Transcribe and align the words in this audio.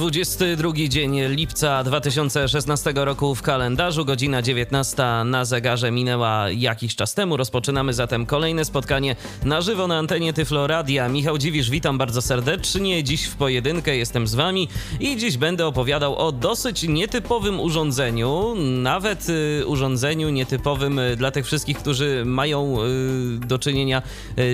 22 0.00 0.72
dzień 0.88 1.20
lipca 1.28 1.84
2016 1.84 2.92
roku 2.96 3.34
w 3.34 3.42
kalendarzu, 3.42 4.04
godzina 4.04 4.42
19 4.42 5.02
na 5.24 5.44
zegarze 5.44 5.90
minęła 5.90 6.50
jakiś 6.50 6.96
czas 6.96 7.14
temu. 7.14 7.36
Rozpoczynamy 7.36 7.94
zatem 7.94 8.26
kolejne 8.26 8.64
spotkanie 8.64 9.16
na 9.44 9.60
żywo 9.60 9.86
na 9.86 9.98
antenie 9.98 10.32
Tyflo 10.32 10.66
Radia. 10.66 11.08
Michał 11.08 11.38
Dziwisz, 11.38 11.70
witam 11.70 11.98
bardzo 11.98 12.22
serdecznie. 12.22 13.04
Dziś 13.04 13.24
w 13.24 13.36
pojedynkę 13.36 13.96
jestem 13.96 14.26
z 14.26 14.34
wami 14.34 14.68
i 15.00 15.16
dziś 15.16 15.36
będę 15.36 15.66
opowiadał 15.66 16.16
o 16.16 16.32
dosyć 16.32 16.82
nietypowym 16.82 17.60
urządzeniu, 17.60 18.54
nawet 18.82 19.28
y, 19.28 19.66
urządzeniu 19.66 20.30
nietypowym 20.30 20.98
y, 20.98 21.16
dla 21.16 21.30
tych 21.30 21.46
wszystkich, 21.46 21.78
którzy 21.78 22.22
mają 22.26 22.76
y, 22.82 23.46
do 23.46 23.58
czynienia 23.58 24.02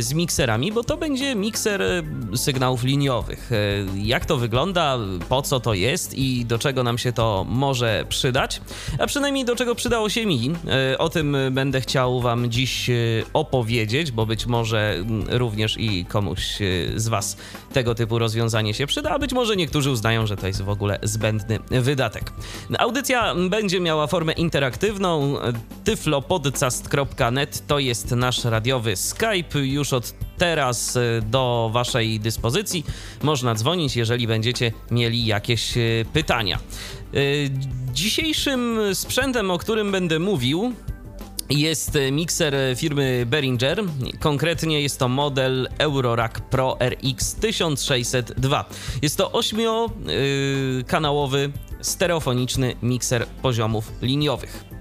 z 0.01 0.13
mikserami, 0.13 0.73
bo 0.73 0.85
to 0.85 0.97
będzie 0.97 1.35
mikser 1.35 1.83
sygnałów 2.35 2.85
liniowych. 2.85 3.51
Jak 3.97 4.27
to 4.27 4.37
wygląda? 4.37 4.99
Po 5.37 5.43
co 5.43 5.61
to 5.61 5.75
jest 5.75 6.15
i 6.15 6.45
do 6.45 6.59
czego 6.59 6.83
nam 6.83 6.99
się 6.99 7.13
to 7.13 7.47
może 7.49 8.05
przydać, 8.09 8.61
a 8.99 9.07
przynajmniej 9.07 9.45
do 9.45 9.57
czego 9.57 9.75
przydało 9.75 10.09
się 10.09 10.27
mi. 10.27 10.53
E, 10.93 10.99
o 10.99 11.09
tym 11.09 11.37
będę 11.51 11.81
chciał 11.81 12.21
Wam 12.21 12.51
dziś 12.51 12.91
e, 12.91 12.95
opowiedzieć, 13.33 14.11
bo 14.11 14.27
być 14.27 14.47
może 14.47 14.95
mm, 14.95 15.25
również 15.31 15.77
i 15.79 16.05
komuś 16.05 16.63
e, 16.63 16.65
z 16.97 17.09
Was 17.09 17.37
tego 17.73 17.95
typu 17.95 18.19
rozwiązanie 18.19 18.75
się 18.75 18.87
przyda, 18.87 19.11
a 19.11 19.19
być 19.19 19.33
może 19.33 19.57
niektórzy 19.57 19.91
uznają, 19.91 20.27
że 20.27 20.37
to 20.37 20.47
jest 20.47 20.63
w 20.63 20.69
ogóle 20.69 20.99
zbędny 21.03 21.59
wydatek. 21.71 22.33
Audycja 22.79 23.35
będzie 23.51 23.81
miała 23.81 24.07
formę 24.07 24.33
interaktywną. 24.33 25.37
tyflopodcast.net 25.85 27.67
to 27.67 27.79
jest 27.79 28.11
nasz 28.11 28.45
radiowy 28.45 28.97
Skype. 28.97 29.59
Już 29.59 29.93
od 29.93 30.15
teraz 30.39 30.99
do 31.23 31.71
Waszej 31.73 32.21
dyspozycji 32.21 32.85
można 33.23 33.55
dzwonić, 33.55 33.97
jeżeli 33.97 34.27
będziecie 34.27 34.73
mieli 34.91 35.27
jakieś 35.27 35.77
e, 35.77 35.81
pytania. 36.13 36.57
E, 36.57 36.61
dzisiejszym 37.93 38.81
sprzętem, 38.95 39.51
o 39.51 39.59
którym 39.59 39.93
będę 39.93 40.19
mówił, 40.19 40.73
jest 41.51 41.99
mikser 42.13 42.55
firmy 42.77 43.27
Behringer. 43.27 43.83
Konkretnie 44.21 44.83
jest 44.83 44.99
to 44.99 45.09
model 45.09 45.69
Eurorack 45.79 46.41
Pro 46.41 46.79
RX 46.81 47.35
1602. 47.35 48.65
Jest 49.03 49.17
to 49.17 49.31
8-kanałowy 49.31 51.51
stereofoniczny 51.81 52.75
mikser 52.83 53.27
poziomów 53.43 53.93
liniowych. 54.03 54.76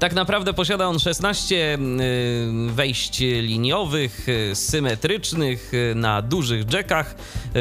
Tak 0.00 0.14
naprawdę 0.14 0.54
posiada 0.54 0.88
on 0.88 0.98
16 0.98 1.74
y, 1.74 1.78
wejść 2.72 3.20
liniowych, 3.20 4.28
y, 4.28 4.54
symetrycznych 4.54 5.74
y, 5.74 5.94
na 5.94 6.22
dużych 6.22 6.72
jackach, 6.72 7.14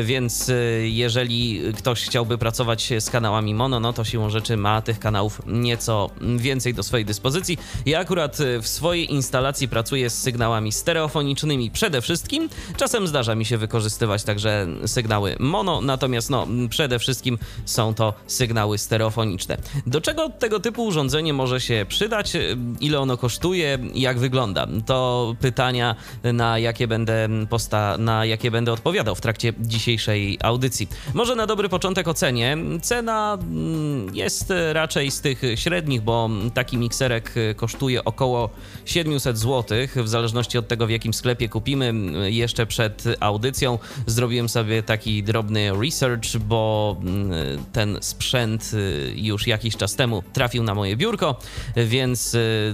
więc 0.03 0.51
jeżeli 0.83 1.61
ktoś 1.77 2.03
chciałby 2.03 2.37
pracować 2.37 2.93
z 2.99 3.09
kanałami 3.09 3.53
mono, 3.53 3.79
no 3.79 3.93
to 3.93 4.03
siłą 4.03 4.29
rzeczy 4.29 4.57
ma 4.57 4.81
tych 4.81 4.99
kanałów 4.99 5.41
nieco 5.47 6.09
więcej 6.37 6.73
do 6.73 6.83
swojej 6.83 7.05
dyspozycji. 7.05 7.57
Ja 7.85 7.99
akurat 7.99 8.37
w 8.61 8.67
swojej 8.67 9.13
instalacji 9.13 9.67
pracuję 9.67 10.09
z 10.09 10.21
sygnałami 10.21 10.71
stereofonicznymi 10.71 11.71
przede 11.71 12.01
wszystkim. 12.01 12.49
Czasem 12.77 13.07
zdarza 13.07 13.35
mi 13.35 13.45
się 13.45 13.57
wykorzystywać 13.57 14.23
także 14.23 14.67
sygnały 14.85 15.35
mono, 15.39 15.81
natomiast 15.81 16.29
no 16.29 16.47
przede 16.69 16.99
wszystkim 16.99 17.37
są 17.65 17.93
to 17.93 18.13
sygnały 18.27 18.77
stereofoniczne. 18.77 19.57
Do 19.87 20.01
czego 20.01 20.29
tego 20.29 20.59
typu 20.59 20.85
urządzenie 20.85 21.33
może 21.33 21.61
się 21.61 21.85
przydać? 21.89 22.28
Ile 22.79 22.99
ono 22.99 23.17
kosztuje, 23.17 23.77
jak 23.93 24.19
wygląda. 24.19 24.67
To 24.85 25.35
pytania, 25.39 25.95
na 26.23 26.59
jakie 26.59 26.87
będę 26.87 27.29
posta, 27.49 27.97
na 27.97 28.25
jakie 28.25 28.51
będę 28.51 28.73
odpowiadał 28.73 29.15
w 29.15 29.21
trakcie 29.21 29.53
dzisiejszej 29.59 30.37
audycji. 30.43 30.87
Może 31.13 31.35
na 31.35 31.47
dobry 31.47 31.69
początek 31.69 32.07
ocenię. 32.07 32.57
Cena 32.81 33.37
mm, 33.41 34.15
jest 34.15 34.53
raczej 34.73 35.11
z 35.11 35.21
tych 35.21 35.41
średnich, 35.55 36.01
bo 36.01 36.29
taki 36.53 36.77
mikserek 36.77 37.33
kosztuje 37.55 38.03
około 38.03 38.49
700 38.85 39.37
zł, 39.37 39.77
w 39.95 40.07
zależności 40.07 40.57
od 40.57 40.67
tego, 40.67 40.87
w 40.87 40.89
jakim 40.89 41.13
sklepie 41.13 41.49
kupimy. 41.49 41.93
Jeszcze 42.31 42.65
przed 42.65 43.03
audycją 43.19 43.79
zrobiłem 44.05 44.49
sobie 44.49 44.83
taki 44.83 45.23
drobny 45.23 45.71
research, 45.81 46.37
bo 46.37 46.95
mm, 47.01 47.31
ten 47.73 47.97
sprzęt 48.01 48.71
już 49.15 49.47
jakiś 49.47 49.77
czas 49.77 49.95
temu 49.95 50.23
trafił 50.33 50.63
na 50.63 50.75
moje 50.75 50.97
biurko, 50.97 51.39
więc 51.75 52.18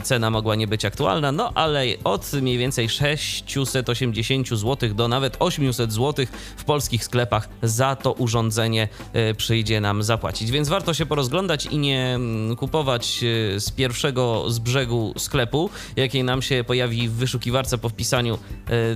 cena 0.03 0.29
mogła 0.29 0.55
nie 0.55 0.67
być 0.67 0.85
aktualna, 0.85 1.31
no 1.31 1.51
ale 1.55 1.85
od 2.03 2.33
mniej 2.33 2.57
więcej 2.57 2.89
680 2.89 4.49
zł 4.49 4.93
do 4.93 5.07
nawet 5.07 5.35
800 5.39 5.93
zł 5.93 6.25
w 6.57 6.63
polskich 6.63 7.03
sklepach 7.03 7.49
za 7.63 7.95
to 7.95 8.13
urządzenie 8.13 8.87
e, 9.13 9.33
przyjdzie 9.33 9.81
nam 9.81 10.03
zapłacić. 10.03 10.51
Więc 10.51 10.69
warto 10.69 10.93
się 10.93 11.05
porozglądać 11.05 11.65
i 11.65 11.77
nie 11.77 12.15
mm, 12.15 12.55
kupować 12.55 13.23
e, 13.23 13.59
z 13.59 13.71
pierwszego 13.71 14.51
z 14.51 14.59
brzegu 14.59 15.13
sklepu, 15.17 15.69
jakiej 15.95 16.23
nam 16.23 16.41
się 16.41 16.63
pojawi 16.67 17.09
w 17.09 17.13
wyszukiwarce 17.13 17.77
po 17.77 17.89
wpisaniu 17.89 18.37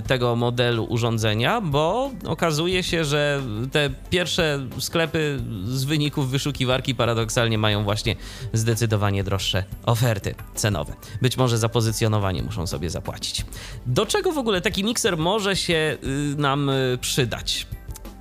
tego 0.06 0.36
modelu 0.36 0.84
urządzenia, 0.84 1.60
bo 1.60 2.10
okazuje 2.26 2.82
się, 2.82 3.04
że 3.04 3.42
te 3.72 3.90
pierwsze 4.10 4.66
sklepy 4.78 5.40
z 5.64 5.84
wyników 5.84 6.30
wyszukiwarki 6.30 6.94
paradoksalnie 6.94 7.58
mają 7.58 7.84
właśnie 7.84 8.16
zdecydowanie 8.52 9.24
droższe 9.24 9.64
oferty 9.86 10.34
cenowe. 10.54 10.94
Być 11.22 11.36
może 11.36 11.58
za 11.58 11.68
pozycjonowanie 11.68 12.42
muszą 12.42 12.66
sobie 12.66 12.90
zapłacić. 12.90 13.44
Do 13.86 14.06
czego 14.06 14.32
w 14.32 14.38
ogóle 14.38 14.60
taki 14.60 14.84
mikser 14.84 15.16
może 15.18 15.56
się 15.56 15.98
y, 16.04 16.34
nam 16.36 16.68
y, 16.68 16.98
przydać? 17.00 17.66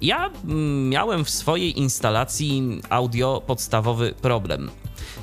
Ja 0.02 0.30
mm, 0.46 0.90
miałem 0.90 1.26
w 1.26 1.30
swojej 1.30 1.80
instalacji 1.80 2.82
audio 2.90 3.42
podstawowy 3.48 4.14
problem. 4.22 4.70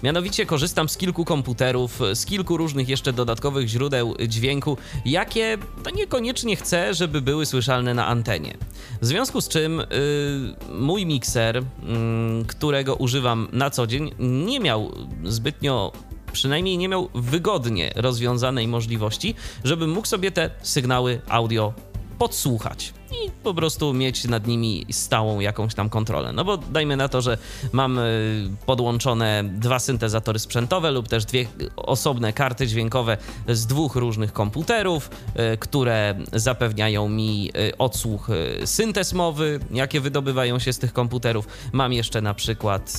Mianowicie 0.02 0.46
korzystam 0.46 0.88
z 0.88 0.96
kilku 0.96 1.24
komputerów, 1.24 2.00
z 2.14 2.26
kilku 2.26 2.56
różnych 2.56 2.88
jeszcze 2.88 3.12
dodatkowych 3.12 3.68
źródeł 3.68 4.14
dźwięku, 4.28 4.76
jakie 5.04 5.58
to 5.84 5.90
niekoniecznie 5.90 6.56
chcę, 6.56 6.94
żeby 6.94 7.20
były 7.20 7.46
słyszalne 7.46 7.94
na 7.94 8.06
antenie. 8.06 8.56
W 9.02 9.06
związku 9.06 9.40
z 9.40 9.48
czym 9.48 9.78
yy, 9.78 10.78
mój 10.78 11.06
mikser, 11.06 11.56
yy, 11.56 12.44
którego 12.46 12.94
używam 12.94 13.48
na 13.52 13.70
co 13.70 13.86
dzień, 13.86 14.10
nie 14.18 14.60
miał 14.60 14.92
zbytnio 15.24 15.92
przynajmniej 16.36 16.78
nie 16.78 16.88
miał 16.88 17.08
wygodnie 17.14 17.92
rozwiązanej 17.96 18.68
możliwości, 18.68 19.34
żeby 19.64 19.86
mógł 19.86 20.06
sobie 20.06 20.30
te 20.30 20.50
sygnały 20.62 21.20
audio 21.28 21.72
podsłuchać 22.18 22.92
i 23.24 23.30
po 23.42 23.54
prostu 23.54 23.94
mieć 23.94 24.24
nad 24.24 24.46
nimi 24.46 24.86
stałą 24.90 25.40
jakąś 25.40 25.74
tam 25.74 25.88
kontrolę. 25.88 26.32
No 26.32 26.44
bo 26.44 26.56
dajmy 26.56 26.96
na 26.96 27.08
to, 27.08 27.20
że 27.20 27.38
mam 27.72 27.98
y, 27.98 28.50
podłączone 28.66 29.44
dwa 29.44 29.78
syntezatory 29.78 30.38
sprzętowe 30.38 30.90
lub 30.90 31.08
też 31.08 31.24
dwie 31.24 31.46
osobne 31.76 32.32
karty 32.32 32.66
dźwiękowe 32.66 33.16
z 33.48 33.66
dwóch 33.66 33.96
różnych 33.96 34.32
komputerów, 34.32 35.10
y, 35.54 35.58
które 35.58 36.14
zapewniają 36.32 37.08
mi 37.08 37.50
y, 37.56 37.78
odsłuch 37.78 38.28
syntez 38.64 39.12
mowy, 39.12 39.60
jakie 39.70 40.00
wydobywają 40.00 40.58
się 40.58 40.72
z 40.72 40.78
tych 40.78 40.92
komputerów. 40.92 41.48
Mam 41.72 41.92
jeszcze 41.92 42.20
na 42.20 42.34
przykład 42.34 42.98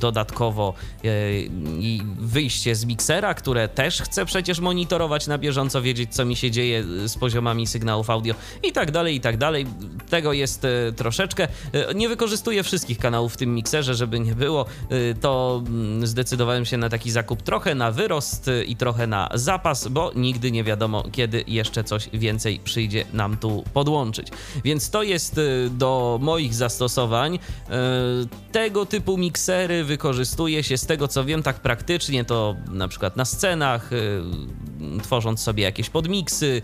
dodatkowo 0.00 0.74
wyjście 2.18 2.74
z 2.74 2.84
miksera, 2.84 3.34
które 3.34 3.68
też 3.68 4.02
chcę 4.02 4.24
przecież 4.24 4.60
monitorować 4.60 5.26
na 5.26 5.38
bieżąco, 5.38 5.82
wiedzieć 5.82 6.14
co 6.14 6.24
mi 6.24 6.36
się 6.36 6.50
dzieje 6.50 6.84
z 7.08 7.18
poziomami 7.18 7.66
sygnałów 7.66 8.10
audio 8.10 8.34
i 8.62 8.72
tak 8.72 8.90
dalej, 8.90 9.16
i 9.16 9.20
tak 9.20 9.36
dalej 9.36 9.43
dalej. 9.44 9.66
Tego 10.10 10.32
jest 10.32 10.64
e, 10.64 10.92
troszeczkę. 10.92 11.48
E, 11.72 11.94
nie 11.94 12.08
wykorzystuję 12.08 12.62
wszystkich 12.62 12.98
kanałów 12.98 13.34
w 13.34 13.36
tym 13.36 13.54
mikserze, 13.54 13.94
żeby 13.94 14.20
nie 14.20 14.34
było. 14.34 14.66
E, 14.90 15.14
to 15.14 15.62
mm, 15.66 16.06
zdecydowałem 16.06 16.64
się 16.64 16.76
na 16.76 16.88
taki 16.88 17.10
zakup 17.10 17.42
trochę 17.42 17.74
na 17.74 17.90
wyrost 17.90 18.50
i 18.66 18.76
trochę 18.76 19.06
na 19.06 19.28
zapas, 19.34 19.88
bo 19.88 20.12
nigdy 20.14 20.50
nie 20.50 20.64
wiadomo, 20.64 21.04
kiedy 21.12 21.44
jeszcze 21.46 21.84
coś 21.84 22.08
więcej 22.12 22.60
przyjdzie 22.64 23.04
nam 23.12 23.36
tu 23.36 23.64
podłączyć. 23.72 24.28
Więc 24.64 24.90
to 24.90 25.02
jest 25.02 25.40
do 25.70 26.18
moich 26.22 26.54
zastosowań. 26.54 27.38
Tego 28.52 28.86
typu 28.86 29.18
miksery 29.18 29.84
wykorzystuje 29.84 30.62
się 30.62 30.78
z 30.78 30.86
tego 30.86 31.08
co 31.08 31.24
wiem 31.24 31.42
tak 31.42 31.60
praktycznie, 31.60 32.24
to 32.24 32.56
na 32.70 32.88
przykład 32.88 33.16
na 33.16 33.24
scenach, 33.24 33.90
tworząc 35.02 35.40
sobie 35.40 35.62
jakieś 35.62 35.90
podmiksy 35.90 36.62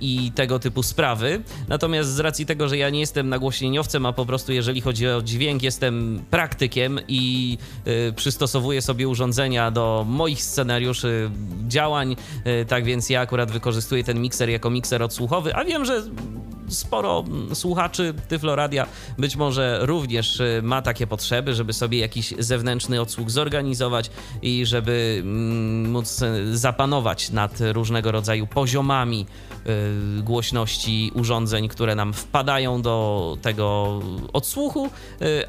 i 0.00 0.32
tego 0.34 0.58
typu 0.58 0.82
sprawy. 0.82 1.42
Natomiast 1.76 2.10
z 2.10 2.20
racji 2.20 2.46
tego, 2.46 2.68
że 2.68 2.76
ja 2.76 2.90
nie 2.90 3.00
jestem 3.00 3.28
nagłośnieniowcem, 3.28 4.06
a 4.06 4.12
po 4.12 4.26
prostu 4.26 4.52
jeżeli 4.52 4.80
chodzi 4.80 5.08
o 5.08 5.22
dźwięk, 5.22 5.62
jestem 5.62 6.22
praktykiem 6.30 7.00
i 7.08 7.58
y, 7.86 8.12
przystosowuję 8.12 8.82
sobie 8.82 9.08
urządzenia 9.08 9.70
do 9.70 10.04
moich 10.08 10.42
scenariuszy 10.42 11.30
działań, 11.68 12.16
y, 12.62 12.64
tak 12.64 12.84
więc 12.84 13.10
ja 13.10 13.20
akurat 13.20 13.50
wykorzystuję 13.50 14.04
ten 14.04 14.20
mikser 14.20 14.50
jako 14.50 14.70
mikser 14.70 15.02
odsłuchowy, 15.02 15.54
a 15.54 15.64
wiem, 15.64 15.84
że 15.84 16.02
sporo 16.68 17.24
słuchaczy 17.54 18.14
Tyfloradia 18.28 18.86
być 19.18 19.36
może 19.36 19.78
również 19.82 20.40
y, 20.40 20.60
ma 20.62 20.82
takie 20.82 21.06
potrzeby, 21.06 21.54
żeby 21.54 21.72
sobie 21.72 21.98
jakiś 21.98 22.34
zewnętrzny 22.38 23.00
odsłuch 23.00 23.30
zorganizować 23.30 24.10
i 24.42 24.66
żeby 24.66 25.18
mm, 25.20 25.90
móc 25.90 26.20
zapanować 26.52 27.30
nad 27.30 27.58
różnego 27.72 28.12
rodzaju 28.12 28.46
poziomami 28.46 29.26
y, 30.18 30.22
głośności 30.22 31.10
urządzeń, 31.14 31.68
które 31.68 31.94
nam 31.94 32.12
wpadają 32.12 32.82
do 32.82 33.36
tego 33.42 34.00
odsłuchu, 34.32 34.90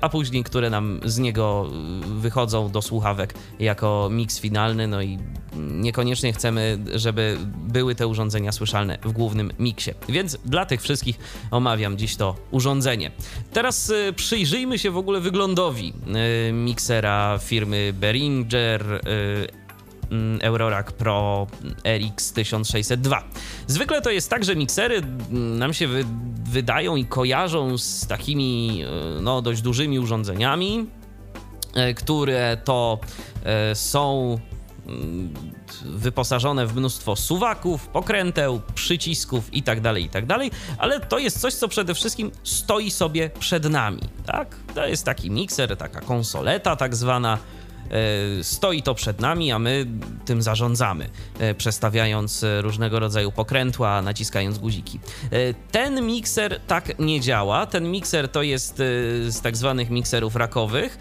a 0.01 0.09
później 0.09 0.43
które 0.43 0.69
nam 0.69 0.99
z 1.05 1.17
niego 1.17 1.69
wychodzą 2.01 2.71
do 2.71 2.81
słuchawek 2.81 3.33
jako 3.59 4.09
miks 4.11 4.39
finalny, 4.39 4.87
no 4.87 5.01
i 5.01 5.17
niekoniecznie 5.57 6.33
chcemy, 6.33 6.79
żeby 6.95 7.37
były 7.67 7.95
te 7.95 8.07
urządzenia 8.07 8.51
słyszalne 8.51 8.97
w 9.03 9.11
głównym 9.11 9.51
miksie. 9.59 9.91
Więc 10.09 10.37
dla 10.45 10.65
tych 10.65 10.81
wszystkich 10.81 11.06
omawiam 11.51 11.97
dziś 11.97 12.15
to 12.15 12.35
urządzenie. 12.51 13.11
Teraz 13.53 13.89
y, 13.89 14.13
przyjrzyjmy 14.15 14.79
się 14.79 14.91
w 14.91 14.97
ogóle 14.97 15.19
wyglądowi 15.19 15.93
y, 16.49 16.53
miksera 16.53 17.39
firmy 17.43 17.93
Behringer 17.93 18.93
y, 18.93 18.99
mm, 20.11 20.39
Eurorack 20.41 20.91
Pro 20.91 21.47
RX 21.83 22.33
1602. 22.33 23.23
Zwykle 23.67 24.01
to 24.01 24.11
jest 24.11 24.29
tak, 24.29 24.43
że 24.45 24.55
miksery 24.55 24.97
mm, 24.97 25.59
nam 25.59 25.73
się 25.73 25.87
wy 25.87 26.05
wydają 26.43 26.95
i 26.95 27.05
kojarzą 27.05 27.77
z 27.77 28.07
takimi 28.07 28.83
no, 29.21 29.41
dość 29.41 29.61
dużymi 29.61 29.99
urządzeniami, 29.99 30.87
które 31.95 32.57
to 32.63 32.99
są 33.73 34.37
wyposażone 35.85 36.67
w 36.67 36.75
mnóstwo 36.75 37.15
suwaków, 37.15 37.87
pokręteł, 37.87 38.61
przycisków 38.75 39.53
itd., 39.53 39.81
tak 39.81 39.97
itd., 39.97 40.27
tak 40.27 40.59
ale 40.77 40.99
to 40.99 41.19
jest 41.19 41.39
coś, 41.39 41.53
co 41.53 41.67
przede 41.67 41.93
wszystkim 41.93 42.31
stoi 42.43 42.91
sobie 42.91 43.29
przed 43.39 43.69
nami, 43.69 44.01
tak? 44.25 44.55
To 44.75 44.87
jest 44.87 45.05
taki 45.05 45.31
mikser, 45.31 45.77
taka 45.77 46.01
konsoleta 46.01 46.75
tak 46.75 46.95
zwana, 46.95 47.37
stoi 48.41 48.83
to 48.83 48.95
przed 48.95 49.21
nami, 49.21 49.51
a 49.51 49.59
my 49.59 49.85
tym 50.25 50.41
zarządzamy, 50.41 51.09
e, 51.39 51.55
przestawiając 51.55 52.45
różnego 52.61 52.99
rodzaju 52.99 53.31
pokrętła, 53.31 54.01
naciskając 54.01 54.57
guziki. 54.57 54.99
E, 55.31 55.53
ten 55.53 56.05
mikser 56.05 56.59
tak 56.67 56.99
nie 56.99 57.21
działa. 57.21 57.65
Ten 57.65 57.91
mikser 57.91 58.29
to 58.29 58.41
jest 58.41 58.77
z 59.27 59.41
tak 59.41 59.57
zwanych 59.57 59.89
mikserów 59.89 60.35
rakowych. 60.35 60.97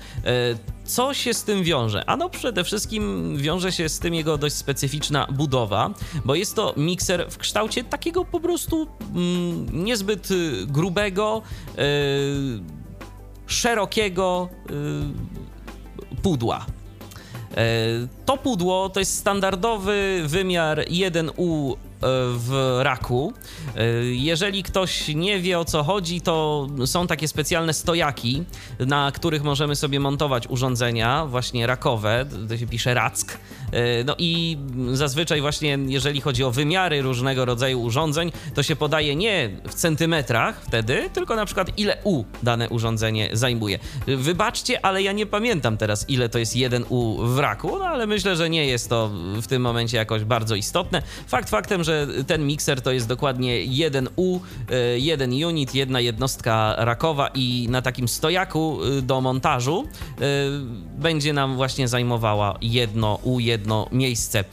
Co 0.85 1.15
się 1.15 1.35
z 1.35 1.45
tym 1.45 1.63
wiąże? 1.63 2.05
Ano 2.11 2.31
przede 2.31 2.65
wszystkim 2.65 3.33
wiąże 3.37 3.73
się 3.73 3.89
z 3.89 3.99
tym 3.99 4.15
jego 4.15 4.39
dość 4.39 4.55
specyficzna 4.55 5.27
budowa, 5.33 5.91
bo 6.25 6.35
jest 6.35 6.55
to 6.55 6.75
mikser 6.77 7.27
w 7.31 7.39
kształcie 7.39 7.85
takiego 7.85 8.25
po 8.25 8.41
prostu 8.41 8.87
mm, 9.15 9.85
niezbyt 9.85 10.29
grubego, 10.67 11.43
yy, 11.77 11.83
szerokiego 13.47 14.49
yy, 14.71 16.23
pudła. 16.23 16.67
Y, 17.59 18.09
to 18.27 18.37
pudło 18.37 18.89
to 18.89 19.01
jest 19.01 19.15
standardowy 19.19 20.23
wymiar 20.27 20.79
1U 20.81 21.77
w 22.01 22.79
raku. 22.83 23.33
Jeżeli 24.03 24.63
ktoś 24.63 25.09
nie 25.09 25.41
wie 25.41 25.59
o 25.59 25.65
co 25.65 25.83
chodzi, 25.83 26.21
to 26.21 26.67
są 26.87 27.07
takie 27.07 27.29
specjalne 27.29 27.75
stojaki, 27.75 28.45
na 28.81 29.13
których 29.13 29.43
możemy 29.43 29.77
sobie 29.77 30.01
montować 30.01 30.47
urządzenia, 30.49 31.27
właśnie 31.27 31.67
rakowe, 31.67 32.27
to 32.49 32.57
się 32.57 32.67
pisze 32.67 32.95
rack. 32.95 33.39
No 34.05 34.15
i 34.19 34.59
zazwyczaj 34.93 35.41
właśnie 35.41 35.79
jeżeli 35.87 36.21
chodzi 36.21 36.45
o 36.45 36.51
wymiary 36.51 37.03
różnego 37.03 37.45
rodzaju 37.45 37.83
urządzeń, 37.83 38.33
to 38.55 38.63
się 38.63 38.77
podaje 38.77 39.17
nie 39.17 39.51
w 39.69 39.75
centymetrach 39.75 40.63
wtedy, 40.63 41.11
tylko 41.13 41.37
na 41.37 41.47
przykład 41.47 41.79
ile 41.79 41.97
U 42.05 42.25
dane 42.43 42.69
urządzenie 42.69 43.29
zajmuje. 43.33 43.79
Wybaczcie, 44.07 44.85
ale 44.85 45.03
ja 45.03 45.13
nie 45.13 45.27
pamiętam 45.27 45.77
teraz 45.77 46.11
ile 46.11 46.29
to 46.29 46.39
jest 46.39 46.57
1U 46.57 47.27
w 47.35 47.39
raku, 47.39 47.79
no 47.79 47.85
ale 47.85 48.07
myślę, 48.07 48.37
że 48.37 48.51
nie 48.51 48.67
jest 48.67 48.89
to 48.89 49.11
w 49.43 49.47
tym 49.47 49.63
momencie 49.63 49.97
jakoś 49.97 50.25
bardzo 50.25 50.55
istotne. 50.55 51.03
Fakt 51.27 51.51
faktem, 51.51 51.85
że 51.87 52.07
ten 52.27 52.47
mikser 52.47 52.83
to 52.83 52.93
jest 52.93 53.09
dokładnie 53.09 53.67
1U, 53.67 54.41
e, 54.71 54.99
jeden 54.99 55.45
unit, 55.45 55.75
jedna 55.75 56.01
jednostka 56.01 56.75
rakowa 56.79 57.31
i 57.35 57.67
na 57.71 57.83
takim 57.83 58.09
stojaku 58.09 58.79
e, 58.99 59.03
do 59.03 59.21
montażu 59.21 59.85
e, 59.85 60.21
będzie 60.99 61.33
nam 61.33 61.57
właśnie 61.57 61.89
zajmowała 61.89 62.59
jedno 62.61 63.19
U, 63.23 63.41
jedno 63.41 63.89
miejsce. 63.93 64.45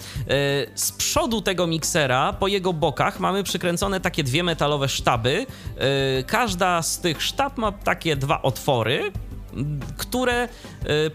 Z 0.76 0.92
przodu 0.92 1.42
tego 1.42 1.68
miksera, 1.68 2.34
po 2.34 2.48
jego 2.48 2.74
bokach 2.74 3.20
mamy 3.20 3.44
przykręcone 3.44 4.00
takie 4.00 4.24
dwie 4.24 4.44
metalowe 4.44 4.90
sztaby. 4.90 5.46
Każda 6.28 6.82
z 6.82 7.00
tych 7.00 7.22
sztab 7.22 7.58
ma 7.58 7.72
takie 7.72 8.16
dwa 8.16 8.42
otwory, 8.42 9.12
które 9.98 10.48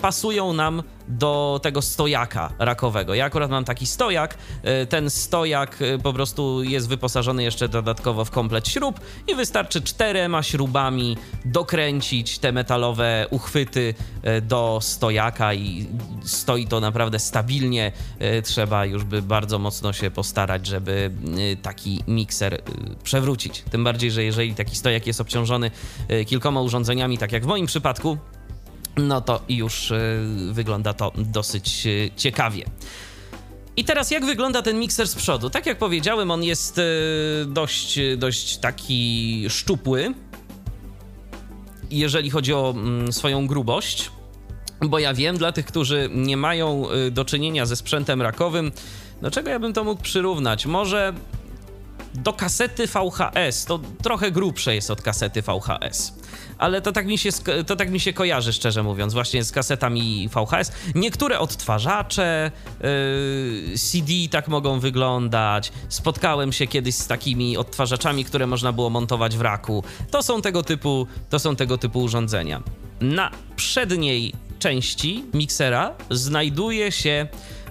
pasują 0.00 0.52
nam 0.52 0.82
do 1.08 1.60
tego 1.62 1.82
stojaka 1.82 2.52
rakowego. 2.58 3.14
Ja 3.14 3.24
akurat 3.24 3.50
mam 3.50 3.64
taki 3.64 3.86
stojak. 3.86 4.38
E, 4.62 4.86
ten 4.86 5.10
stojak 5.10 5.82
e, 5.82 5.98
po 5.98 6.12
prostu 6.12 6.62
jest 6.62 6.88
wyposażony 6.88 7.42
jeszcze 7.42 7.68
dodatkowo 7.68 8.24
w 8.24 8.30
komplet 8.30 8.68
śrub 8.68 9.00
i 9.28 9.34
wystarczy 9.34 9.82
czterema 9.82 10.42
śrubami 10.42 11.16
dokręcić 11.44 12.38
te 12.38 12.52
metalowe 12.52 13.26
uchwyty 13.30 13.94
e, 14.22 14.40
do 14.40 14.78
stojaka 14.82 15.54
i 15.54 15.86
stoi 16.24 16.66
to 16.66 16.80
naprawdę 16.80 17.18
stabilnie. 17.18 17.92
Trzeba 18.44 18.84
już 18.84 19.04
by 19.04 19.22
bardzo 19.22 19.58
mocno 19.58 19.92
się 19.92 20.10
postarać, 20.10 20.66
żeby 20.66 21.10
taki 21.62 22.02
mikser 22.08 22.62
przewrócić. 23.02 23.64
Tym 23.70 23.84
bardziej, 23.84 24.10
że 24.10 24.24
jeżeli 24.24 24.54
taki 24.54 24.76
stojak 24.76 25.06
jest 25.06 25.20
obciążony 25.20 25.70
kilkoma 26.26 26.60
urządzeniami, 26.60 27.18
tak 27.18 27.32
jak 27.32 27.44
w 27.44 27.46
moim 27.46 27.66
przypadku, 27.66 28.18
no 28.98 29.20
to 29.20 29.40
już 29.48 29.90
e, 29.90 29.98
wygląda 30.52 30.94
to 30.94 31.12
dosyć 31.16 31.86
e, 31.86 32.16
ciekawie. 32.16 32.64
I 33.76 33.84
teraz 33.84 34.10
jak 34.10 34.24
wygląda 34.24 34.62
ten 34.62 34.78
mikser 34.78 35.08
z 35.08 35.14
przodu? 35.14 35.50
Tak 35.50 35.66
jak 35.66 35.78
powiedziałem, 35.78 36.30
on 36.30 36.44
jest 36.44 36.78
e, 36.78 36.82
dość, 37.46 37.98
dość 38.16 38.56
taki 38.56 39.44
szczupły, 39.48 40.14
jeżeli 41.90 42.30
chodzi 42.30 42.54
o 42.54 42.74
mm, 42.76 43.12
swoją 43.12 43.46
grubość. 43.46 44.10
Bo 44.80 44.98
ja 44.98 45.14
wiem, 45.14 45.38
dla 45.38 45.52
tych, 45.52 45.66
którzy 45.66 46.10
nie 46.14 46.36
mają 46.36 46.86
do 47.10 47.24
czynienia 47.24 47.66
ze 47.66 47.76
sprzętem 47.76 48.22
rakowym, 48.22 48.72
do 49.22 49.30
czego 49.30 49.50
ja 49.50 49.58
bym 49.58 49.72
to 49.72 49.84
mógł 49.84 50.02
przyrównać? 50.02 50.66
Może 50.66 51.12
do 52.14 52.32
kasety 52.32 52.86
VHS. 52.86 53.64
To 53.64 53.80
trochę 54.02 54.30
grubsze 54.30 54.74
jest 54.74 54.90
od 54.90 55.02
kasety 55.02 55.42
VHS 55.42 56.12
ale 56.58 56.82
to 56.82 56.92
tak 56.92 57.06
mi 57.06 57.18
się, 57.18 57.30
to 57.66 57.76
tak 57.76 57.90
mi 57.90 58.00
się 58.00 58.12
kojarzy, 58.12 58.52
szczerze 58.52 58.82
mówiąc, 58.82 59.14
właśnie 59.14 59.44
z 59.44 59.52
kasetami 59.52 60.28
VHS. 60.28 60.72
Niektóre 60.94 61.38
odtwarzacze 61.38 62.50
yy, 63.70 63.78
CD 63.78 64.12
tak 64.30 64.48
mogą 64.48 64.80
wyglądać. 64.80 65.72
Spotkałem 65.88 66.52
się 66.52 66.66
kiedyś 66.66 66.94
z 66.94 67.06
takimi 67.06 67.56
odtwarzaczami, 67.56 68.24
które 68.24 68.46
można 68.46 68.72
było 68.72 68.90
montować 68.90 69.36
w 69.36 69.40
raku. 69.40 69.84
To 70.10 70.22
są 70.22 70.42
tego 70.42 70.62
typu, 70.62 71.06
to 71.30 71.38
są 71.38 71.56
tego 71.56 71.78
typu 71.78 72.00
urządzenia. 72.00 72.62
Na 73.00 73.30
przedniej 73.56 74.32
części 74.58 75.24
miksera 75.34 75.94
znajduje 76.10 76.92
się 76.92 77.26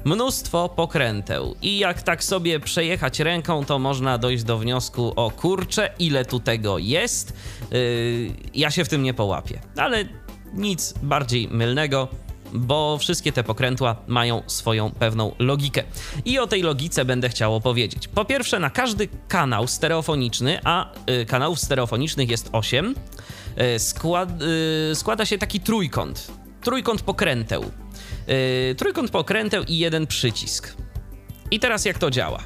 mnóstwo 0.08 0.70
pokręteł. 0.70 1.56
I 1.62 1.78
jak 1.78 2.02
tak 2.02 2.24
sobie 2.24 2.60
przejechać 2.60 3.20
ręką, 3.20 3.66
to 3.66 3.80
można 3.80 4.18
dojść 4.18 4.44
do 4.44 4.58
wniosku 4.58 5.14
o 5.16 5.32
kurczę, 5.32 5.90
ile 6.00 6.26
tu 6.26 6.40
tego 6.40 6.78
jest. 6.78 7.34
Yy, 7.72 8.32
ja 8.54 8.72
się 8.72 8.86
w 8.86 8.90
tym 8.90 9.04
nie 9.04 9.14
połapię. 9.14 9.60
Ale 9.78 10.06
nic 10.54 10.94
bardziej 11.04 11.48
mylnego 11.48 12.08
bo 12.54 12.98
wszystkie 12.98 13.32
te 13.32 13.44
pokrętła 13.44 13.96
mają 14.08 14.42
swoją 14.48 14.92
pewną 14.92 15.36
logikę. 15.40 15.84
I 16.26 16.40
o 16.40 16.48
tej 16.48 16.62
logice 16.62 17.06
będę 17.06 17.30
chciał 17.30 17.62
powiedzieć. 17.62 18.08
Po 18.08 18.26
pierwsze, 18.26 18.60
na 18.60 18.70
każdy 18.70 19.08
kanał 19.28 19.68
stereofoniczny, 19.68 20.60
a 20.64 20.94
y, 21.22 21.26
kanałów 21.26 21.60
stereofonicznych 21.60 22.30
jest 22.30 22.50
8, 22.52 22.96
y, 23.76 23.80
skład, 23.80 24.30
y, 24.92 24.96
składa 24.96 25.26
się 25.26 25.38
taki 25.38 25.60
trójkąt. 25.60 26.32
Trójkąt 26.62 27.02
pokręteł. 27.02 27.72
Yy, 28.28 28.76
trójkąt 28.76 29.12
pokręteł 29.12 29.64
i 29.64 29.78
jeden 29.78 30.08
przycisk. 30.08 30.78
I 31.52 31.60
teraz 31.60 31.86
jak 31.86 31.98
to 31.98 32.12
działa? 32.12 32.40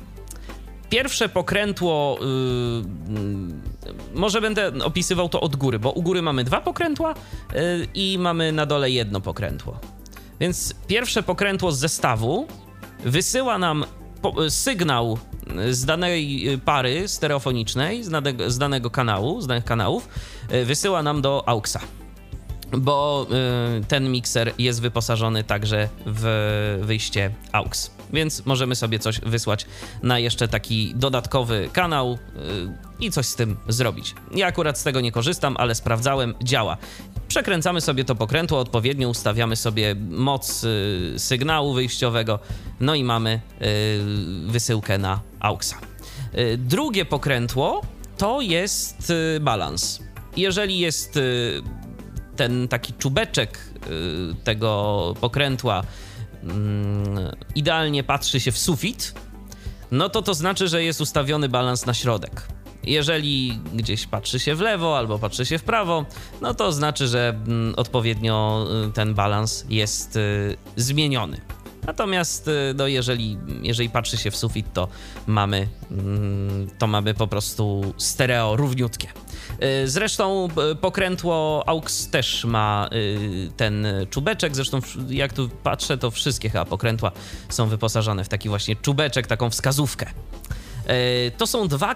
Pierwsze 0.90 1.30
pokrętło, 1.30 2.20
yy, 2.22 4.20
może 4.20 4.42
będę 4.42 4.84
opisywał 4.84 5.30
to 5.30 5.42
od 5.42 5.56
góry, 5.56 5.80
bo 5.80 5.92
u 5.92 6.02
góry 6.02 6.22
mamy 6.22 6.44
dwa 6.44 6.62
pokrętła 6.62 7.14
yy, 7.54 7.88
i 7.94 8.18
mamy 8.20 8.52
na 8.52 8.66
dole 8.66 8.90
jedno 8.90 9.22
pokrętło. 9.22 9.80
Więc 10.40 10.74
pierwsze 10.88 11.24
pokrętło 11.24 11.72
z 11.72 11.80
zestawu 11.80 12.48
wysyła 13.06 13.58
nam 13.58 13.86
po, 14.22 14.50
sygnał 14.50 15.18
z 15.70 15.86
danej 15.86 16.48
pary 16.66 17.08
stereofonicznej, 17.08 18.04
z 18.04 18.10
danego, 18.10 18.52
z 18.52 18.58
danego 18.58 18.90
kanału, 18.90 19.42
z 19.42 19.48
danych 19.48 19.66
kanałów, 19.66 20.10
wysyła 20.66 21.04
nam 21.04 21.22
do 21.22 21.44
AUXa 21.50 21.80
bo 22.78 23.28
y, 23.80 23.86
ten 23.86 24.12
mikser 24.12 24.54
jest 24.58 24.82
wyposażony 24.82 25.44
także 25.44 25.90
w 26.06 26.80
wyjście 26.82 27.32
AUX. 27.52 27.92
Więc 28.14 28.46
możemy 28.46 28.76
sobie 28.76 29.00
coś 29.00 29.20
wysłać 29.20 29.66
na 30.04 30.20
jeszcze 30.20 30.48
taki 30.48 30.94
dodatkowy 30.96 31.70
kanał 31.74 32.12
y, 32.12 33.06
i 33.06 33.12
coś 33.12 33.26
z 33.26 33.36
tym 33.36 33.58
zrobić. 33.68 34.16
Ja 34.36 34.48
akurat 34.48 34.80
z 34.80 34.84
tego 34.84 35.02
nie 35.02 35.12
korzystam, 35.12 35.56
ale 35.60 35.76
sprawdzałem, 35.76 36.36
działa. 36.44 36.78
Przekręcamy 37.28 37.82
sobie 37.82 38.06
to 38.06 38.16
pokrętło, 38.16 38.60
odpowiednio 38.60 39.10
ustawiamy 39.10 39.56
sobie 39.56 39.96
moc 40.10 40.64
y, 40.64 41.14
sygnału 41.18 41.74
wyjściowego, 41.74 42.40
no 42.80 42.96
i 42.96 43.04
mamy 43.04 43.42
wysyłkę 44.48 44.98
na 44.98 45.20
AUXa. 45.40 45.76
Drugie 46.58 47.06
pokrętło 47.06 47.82
to 48.18 48.42
jest 48.42 49.14
balans. 49.42 50.00
Jeżeli 50.38 50.80
jest 50.80 51.20
ten 52.42 52.68
taki 52.68 52.94
czubeczek 52.94 53.60
y, 53.88 54.36
tego 54.44 55.14
pokrętła 55.22 55.84
mm, 56.44 57.36
idealnie 57.56 58.04
patrzy 58.04 58.40
się 58.40 58.52
w 58.52 58.58
sufit, 58.58 59.14
no 59.92 60.10
to 60.10 60.22
to 60.22 60.34
znaczy, 60.34 60.68
że 60.68 60.84
jest 60.84 61.02
ustawiony 61.02 61.50
balans 61.50 61.86
na 61.86 61.94
środek. 61.94 62.48
Jeżeli 62.84 63.60
gdzieś 63.74 64.08
patrzy 64.08 64.40
się 64.40 64.56
w 64.56 64.62
lewo 64.62 64.98
albo 64.98 65.20
patrzy 65.20 65.46
się 65.46 65.58
w 65.58 65.64
prawo, 65.64 66.06
no 66.42 66.54
to 66.54 66.72
znaczy, 66.72 67.08
że 67.08 67.30
mm, 67.30 67.74
odpowiednio 67.78 68.68
y, 68.90 68.94
ten 68.94 69.14
balans 69.14 69.66
jest 69.70 70.16
y, 70.16 70.58
zmieniony. 70.76 71.42
Natomiast 71.86 72.50
no 72.76 72.88
jeżeli, 72.88 73.38
jeżeli 73.64 73.90
patrzy 73.90 74.18
się 74.18 74.32
w 74.32 74.36
sufit, 74.36 74.74
to 74.74 74.88
mamy, 75.28 75.68
mm, 75.92 76.70
to 76.78 76.88
mamy 76.88 77.14
po 77.14 77.28
prostu 77.28 77.94
stereo 77.98 78.56
równiutkie. 78.56 79.08
Y, 79.64 79.88
zresztą 79.88 80.48
y, 80.72 80.76
pokrętło 80.76 81.64
AUX 81.66 82.08
też 82.08 82.46
ma 82.46 82.90
y, 82.94 83.52
ten 83.58 83.88
czubeczek. 84.10 84.56
Zresztą 84.56 84.80
jak 85.10 85.34
tu 85.34 85.50
patrzę, 85.64 85.98
to 85.98 86.12
wszystkie 86.12 86.50
chyba 86.50 86.66
pokrętła 86.66 87.12
są 87.50 87.68
wyposażone 87.68 88.24
w 88.24 88.30
taki 88.30 88.50
właśnie 88.50 88.76
czubeczek, 88.76 89.28
taką 89.28 89.50
wskazówkę. 89.50 90.06
To 91.38 91.48
są 91.48 91.68
dwa 91.68 91.96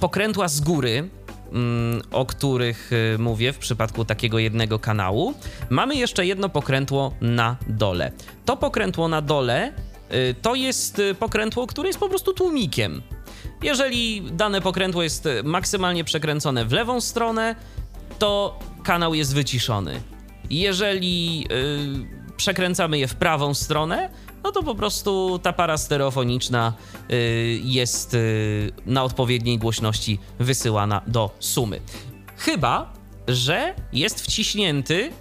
pokrętła 0.00 0.48
z 0.48 0.60
góry, 0.60 1.08
mm, 1.52 2.02
o 2.10 2.26
których 2.26 2.90
mówię 3.18 3.52
w 3.52 3.58
przypadku 3.58 4.04
takiego 4.04 4.38
jednego 4.38 4.78
kanału. 4.78 5.34
Mamy 5.70 5.94
jeszcze 5.96 6.26
jedno 6.26 6.48
pokrętło 6.48 7.14
na 7.20 7.56
dole. 7.68 8.12
To 8.44 8.56
pokrętło 8.56 9.08
na 9.08 9.22
dole 9.22 9.72
to 10.42 10.54
jest 10.54 11.02
pokrętło, 11.18 11.66
które 11.66 11.88
jest 11.88 11.98
po 11.98 12.08
prostu 12.08 12.32
tłumikiem. 12.32 13.02
Jeżeli 13.62 14.22
dane 14.32 14.60
pokrętło 14.60 15.02
jest 15.02 15.28
maksymalnie 15.44 16.04
przekręcone 16.04 16.64
w 16.64 16.72
lewą 16.72 17.00
stronę, 17.00 17.56
to 18.18 18.58
kanał 18.82 19.14
jest 19.14 19.34
wyciszony. 19.34 20.00
Jeżeli 20.50 21.40
yy, 21.40 21.46
przekręcamy 22.36 22.98
je 22.98 23.08
w 23.08 23.14
prawą 23.14 23.54
stronę, 23.54 24.10
no 24.44 24.52
to 24.52 24.62
po 24.62 24.74
prostu 24.74 25.38
ta 25.42 25.52
para 25.52 25.76
stereofoniczna 25.76 26.72
yy, 27.08 27.16
jest 27.64 28.12
yy, 28.12 28.72
na 28.86 29.04
odpowiedniej 29.04 29.58
głośności 29.58 30.18
wysyłana 30.38 31.02
do 31.06 31.30
sumy. 31.40 31.80
Chyba, 32.36 32.92
że 33.28 33.74
jest 33.92 34.20
wciśnięty 34.20 35.12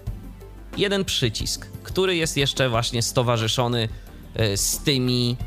jeden 0.77 1.05
przycisk, 1.05 1.67
który 1.83 2.15
jest 2.15 2.37
jeszcze 2.37 2.69
właśnie 2.69 3.01
stowarzyszony 3.01 3.89
y, 4.39 4.57
z 4.57 4.77
tymi 4.77 5.37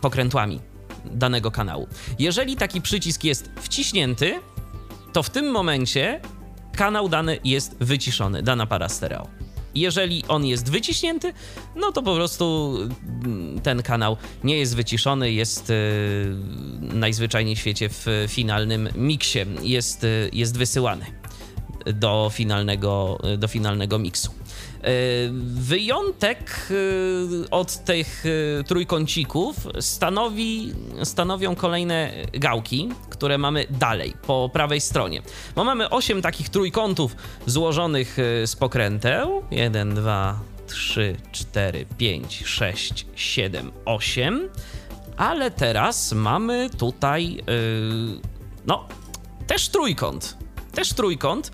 pokrętłami 0.00 0.60
danego 1.04 1.50
kanału. 1.50 1.86
Jeżeli 2.18 2.56
taki 2.56 2.80
przycisk 2.80 3.24
jest 3.24 3.50
wciśnięty, 3.60 4.40
to 5.12 5.22
w 5.22 5.30
tym 5.30 5.50
momencie 5.50 6.20
kanał 6.76 7.08
dany 7.08 7.38
jest 7.44 7.76
wyciszony, 7.80 8.42
dana 8.42 8.66
para 8.66 8.88
stereo. 8.88 9.28
Jeżeli 9.74 10.24
on 10.28 10.46
jest 10.46 10.70
wyciśnięty, 10.70 11.32
no 11.76 11.92
to 11.92 12.02
po 12.02 12.14
prostu 12.14 12.76
mm, 13.24 13.60
ten 13.60 13.82
kanał 13.82 14.16
nie 14.44 14.58
jest 14.58 14.76
wyciszony, 14.76 15.32
jest 15.32 15.68
yy, 15.68 15.76
najzwyczajniej 16.80 17.56
w 17.56 17.58
świecie 17.58 17.88
w 17.88 18.06
finalnym 18.28 18.88
miksie, 18.94 19.38
jest, 19.62 20.02
yy, 20.02 20.30
jest 20.32 20.58
wysyłany 20.58 21.06
do 21.94 22.30
finalnego, 22.32 23.18
do 23.38 23.48
finalnego 23.48 23.98
miksu. 23.98 24.41
E, 24.82 24.86
wyjątek 25.44 26.68
e, 26.70 27.50
od 27.50 27.84
tych 27.84 28.24
e, 28.60 28.64
trójkącików 28.64 29.56
stanowi, 29.80 30.72
stanowią 31.04 31.54
kolejne 31.54 32.12
gałki, 32.32 32.88
które 33.10 33.38
mamy 33.38 33.66
dalej, 33.70 34.14
po 34.26 34.50
prawej 34.52 34.80
stronie. 34.80 35.22
Bo 35.54 35.64
mamy 35.64 35.90
8 35.90 36.22
takich 36.22 36.48
trójkątów 36.48 37.16
złożonych 37.46 38.16
z 38.46 38.56
pokręteł. 38.56 39.42
1, 39.50 39.94
2, 39.94 40.40
3, 40.66 41.16
4, 41.32 41.86
5, 41.98 42.42
6, 42.46 43.06
7, 43.14 43.72
8. 43.84 44.48
Ale 45.16 45.50
teraz 45.50 46.12
mamy 46.12 46.70
tutaj, 46.70 47.34
yy, 47.34 48.20
no, 48.66 48.88
też 49.46 49.68
trójkąt. 49.68 50.36
Też 50.74 50.92
trójkąt 50.92 51.52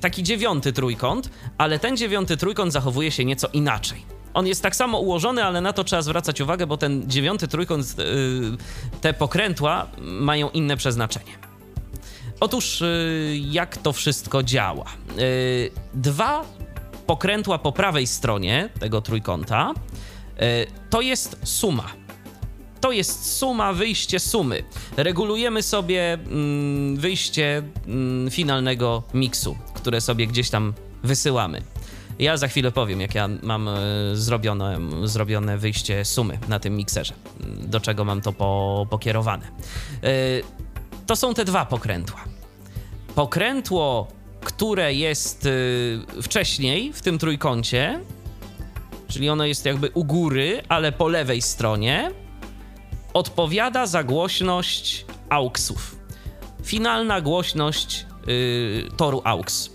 taki 0.00 0.22
dziewiąty 0.22 0.72
trójkąt, 0.72 1.30
ale 1.58 1.78
ten 1.78 1.96
dziewiąty 1.96 2.36
trójkąt 2.36 2.72
zachowuje 2.72 3.10
się 3.10 3.24
nieco 3.24 3.48
inaczej. 3.52 4.02
On 4.34 4.46
jest 4.46 4.62
tak 4.62 4.76
samo 4.76 4.98
ułożony, 4.98 5.44
ale 5.44 5.60
na 5.60 5.72
to 5.72 5.84
trzeba 5.84 6.02
zwracać 6.02 6.40
uwagę, 6.40 6.66
bo 6.66 6.76
ten 6.76 7.10
dziewiąty 7.10 7.48
trójkąt, 7.48 7.86
e, 7.98 8.04
te 9.00 9.14
pokrętła 9.14 9.86
mają 10.00 10.50
inne 10.50 10.76
przeznaczenie. 10.76 11.32
Otóż, 12.40 12.82
e, 12.82 12.86
jak 13.36 13.76
to 13.76 13.92
wszystko 13.92 14.42
działa? 14.42 14.84
Dwa 15.94 16.44
pokrętła 17.06 17.58
po 17.58 17.72
prawej 17.72 18.06
stronie 18.06 18.68
tego 18.80 19.00
trójkąta 19.00 19.72
to 20.90 21.00
jest 21.00 21.36
suma 21.44 22.03
to 22.84 22.92
jest 22.92 23.36
suma, 23.36 23.72
wyjście 23.72 24.20
sumy. 24.20 24.64
Regulujemy 24.96 25.62
sobie 25.62 26.12
mm, 26.12 26.96
wyjście 26.96 27.62
mm, 27.86 28.30
finalnego 28.30 29.02
miksu, 29.14 29.56
które 29.74 30.00
sobie 30.00 30.26
gdzieś 30.26 30.50
tam 30.50 30.74
wysyłamy. 31.02 31.62
Ja 32.18 32.36
za 32.36 32.48
chwilę 32.48 32.72
powiem, 32.72 33.00
jak 33.00 33.14
ja 33.14 33.28
mam 33.42 33.68
y, 33.68 33.72
zrobione, 34.16 34.78
zrobione 35.04 35.58
wyjście 35.58 36.04
sumy 36.04 36.38
na 36.48 36.60
tym 36.60 36.76
mikserze, 36.76 37.14
do 37.62 37.80
czego 37.80 38.04
mam 38.04 38.20
to 38.20 38.32
po, 38.32 38.86
pokierowane. 38.90 39.46
Y, 40.04 40.42
to 41.06 41.16
są 41.16 41.34
te 41.34 41.44
dwa 41.44 41.64
pokrętła. 41.64 42.24
Pokrętło, 43.14 44.08
które 44.40 44.94
jest 44.94 45.46
y, 45.46 46.22
wcześniej 46.22 46.92
w 46.92 47.02
tym 47.02 47.18
trójkącie, 47.18 48.00
czyli 49.08 49.28
ono 49.28 49.44
jest 49.44 49.64
jakby 49.64 49.90
u 49.94 50.04
góry, 50.04 50.62
ale 50.68 50.92
po 50.92 51.08
lewej 51.08 51.42
stronie, 51.42 52.10
odpowiada 53.14 53.86
za 53.86 54.04
głośność 54.04 55.04
AUXów. 55.28 55.96
Finalna 56.64 57.20
głośność 57.20 58.06
yy, 58.26 58.88
toru 58.96 59.22
AUX. 59.24 59.70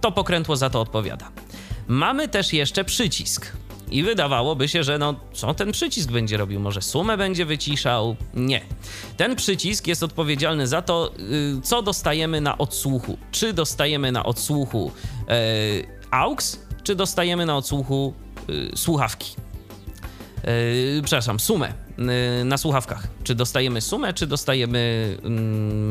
To 0.00 0.12
pokrętło 0.12 0.56
za 0.56 0.70
to 0.70 0.80
odpowiada. 0.80 1.30
Mamy 1.88 2.28
też 2.28 2.52
jeszcze 2.52 2.84
przycisk. 2.84 3.52
I 3.90 4.02
wydawałoby 4.02 4.68
się, 4.68 4.82
że 4.82 4.98
no, 4.98 5.14
co 5.32 5.54
ten 5.54 5.72
przycisk 5.72 6.10
będzie 6.10 6.36
robił? 6.36 6.60
Może 6.60 6.82
sumę 6.82 7.16
będzie 7.16 7.44
wyciszał? 7.44 8.16
Nie. 8.34 8.60
Ten 9.16 9.36
przycisk 9.36 9.86
jest 9.86 10.02
odpowiedzialny 10.02 10.66
za 10.66 10.82
to, 10.82 11.12
yy, 11.18 11.60
co 11.62 11.82
dostajemy 11.82 12.40
na 12.40 12.58
odsłuchu. 12.58 13.18
Czy 13.30 13.52
dostajemy 13.52 14.12
na 14.12 14.24
odsłuchu 14.24 14.92
yy, 15.28 15.34
AUX, 16.10 16.58
czy 16.82 16.94
dostajemy 16.94 17.46
na 17.46 17.56
odsłuchu 17.56 18.14
yy, 18.48 18.70
słuchawki. 18.74 19.34
Yy, 20.44 21.02
przepraszam, 21.04 21.40
sumę 21.40 21.72
na 22.44 22.58
słuchawkach. 22.58 23.08
Czy 23.24 23.34
dostajemy 23.34 23.80
sumę, 23.80 24.12
czy 24.12 24.26
dostajemy, 24.26 25.16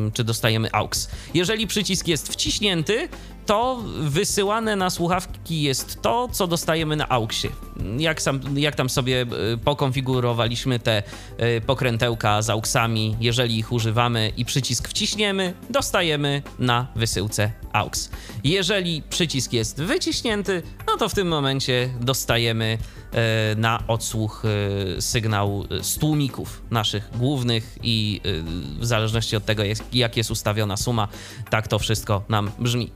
yy, 0.05 0.11
czy 0.13 0.23
dostajemy 0.23 0.71
AUX. 0.71 1.09
Jeżeli 1.33 1.67
przycisk 1.67 2.07
jest 2.07 2.29
wciśnięty, 2.33 3.09
to 3.45 3.83
wysyłane 3.99 4.75
na 4.75 4.89
słuchawki 4.89 5.61
jest 5.61 6.01
to, 6.01 6.27
co 6.31 6.47
dostajemy 6.47 6.95
na 6.95 7.09
AUXie. 7.09 7.49
Jak, 7.97 8.21
sam, 8.21 8.41
jak 8.55 8.75
tam 8.75 8.89
sobie 8.89 9.13
yy, 9.15 9.57
pokonfigurowaliśmy 9.57 10.79
te 10.79 11.03
yy, 11.39 11.61
pokrętełka 11.61 12.41
z 12.41 12.49
AUXami, 12.49 13.15
jeżeli 13.19 13.57
ich 13.57 13.71
używamy 13.71 14.31
i 14.37 14.45
przycisk 14.45 14.87
wciśniemy, 14.87 15.53
dostajemy 15.69 16.41
na 16.59 16.87
wysyłce 16.95 17.51
AUX. 17.73 18.09
Jeżeli 18.43 19.01
przycisk 19.09 19.53
jest 19.53 19.81
wyciśnięty, 19.81 20.63
no 20.87 20.97
to 20.97 21.09
w 21.09 21.13
tym 21.13 21.27
momencie 21.27 21.89
dostajemy 21.99 22.77
na 23.55 23.83
odsłuch 23.87 24.43
sygnał 24.99 25.65
z 25.81 25.97
tłumików 26.01 26.61
naszych 26.71 27.09
głównych 27.17 27.77
i 27.83 28.21
e, 28.23 28.79
w 28.79 28.85
zależności 28.85 29.35
od 29.35 29.45
tego, 29.45 29.63
jak 29.93 30.17
jest 30.17 30.31
ustawiona 30.31 30.77
suma, 30.77 31.07
tak 31.49 31.67
to 31.67 31.79
wszystko 31.79 32.23
nam 32.29 32.51
brzmi. 32.59 32.91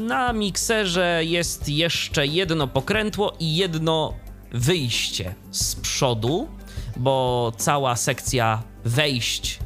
Na 0.00 0.32
mikserze 0.32 1.20
jest 1.24 1.68
jeszcze 1.68 2.26
jedno 2.26 2.68
pokrętło 2.68 3.36
i 3.40 3.56
jedno 3.56 4.14
wyjście 4.52 5.34
z 5.50 5.74
przodu, 5.74 6.48
bo 6.96 7.52
cała 7.56 7.96
sekcja 7.96 8.62
wejść 8.84 9.58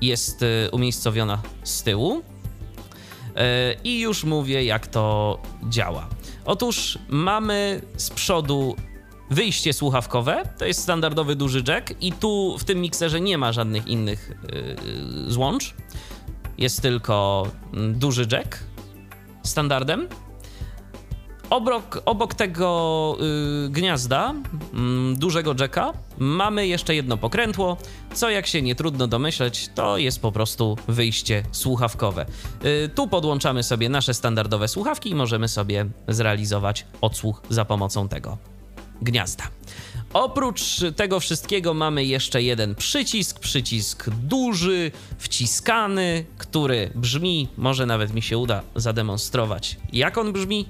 jest 0.00 0.44
umiejscowiona 0.72 1.42
z 1.62 1.82
tyłu. 1.82 2.22
I 3.84 4.00
już 4.00 4.24
mówię, 4.24 4.64
jak 4.64 4.86
to 4.86 5.38
działa. 5.68 6.08
Otóż 6.44 6.98
mamy 7.08 7.82
z 7.96 8.10
przodu 8.10 8.76
wyjście 9.30 9.72
słuchawkowe, 9.72 10.42
to 10.58 10.64
jest 10.64 10.82
standardowy 10.82 11.36
duży 11.36 11.62
jack 11.68 11.94
i 12.00 12.12
tu 12.12 12.56
w 12.58 12.64
tym 12.64 12.80
mikserze 12.80 13.20
nie 13.20 13.38
ma 13.38 13.52
żadnych 13.52 13.86
innych 13.86 14.32
yy, 14.52 15.32
złącz. 15.32 15.74
Jest 16.58 16.82
tylko 16.82 17.46
mm, 17.74 17.98
duży 17.98 18.26
jack 18.32 18.58
standardem. 19.42 20.08
Obok, 22.04 22.34
tego 22.34 23.16
yy, 23.20 23.68
gniazda, 23.70 24.34
yy, 24.72 25.16
dużego 25.16 25.54
jacka, 25.60 25.92
mamy 26.18 26.66
jeszcze 26.66 26.94
jedno 26.94 27.16
pokrętło, 27.16 27.76
co 28.14 28.30
jak 28.30 28.46
się 28.46 28.62
nie 28.62 28.74
trudno 28.74 29.06
domyśleć, 29.06 29.70
to 29.74 29.98
jest 29.98 30.22
po 30.22 30.32
prostu 30.32 30.76
wyjście 30.88 31.42
słuchawkowe. 31.52 32.26
Yy, 32.62 32.90
tu 32.94 33.08
podłączamy 33.08 33.62
sobie 33.62 33.88
nasze 33.88 34.14
standardowe 34.14 34.68
słuchawki 34.68 35.10
i 35.10 35.14
możemy 35.14 35.48
sobie 35.48 35.86
zrealizować 36.08 36.86
odsłuch 37.00 37.42
za 37.50 37.64
pomocą 37.64 38.08
tego 38.08 38.55
gniazda. 39.02 39.44
Oprócz 40.12 40.62
tego 40.96 41.20
wszystkiego 41.20 41.74
mamy 41.74 42.04
jeszcze 42.04 42.42
jeden 42.42 42.74
przycisk, 42.74 43.38
przycisk 43.38 44.10
duży, 44.10 44.90
wciskany, 45.18 46.24
który 46.38 46.90
brzmi, 46.94 47.48
może 47.56 47.86
nawet 47.86 48.14
mi 48.14 48.22
się 48.22 48.38
uda 48.38 48.62
zademonstrować, 48.74 49.76
jak 49.92 50.18
on 50.18 50.32
brzmi. 50.32 50.68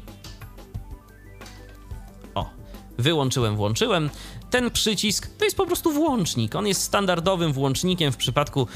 O, 2.34 2.50
wyłączyłem, 2.98 3.56
włączyłem. 3.56 4.10
Ten 4.50 4.70
przycisk 4.70 5.30
to 5.38 5.44
jest 5.44 5.56
po 5.56 5.66
prostu 5.66 5.92
włącznik. 5.92 6.54
On 6.54 6.66
jest 6.66 6.82
standardowym 6.82 7.52
włącznikiem 7.52 8.12
w 8.12 8.16
przypadku 8.16 8.66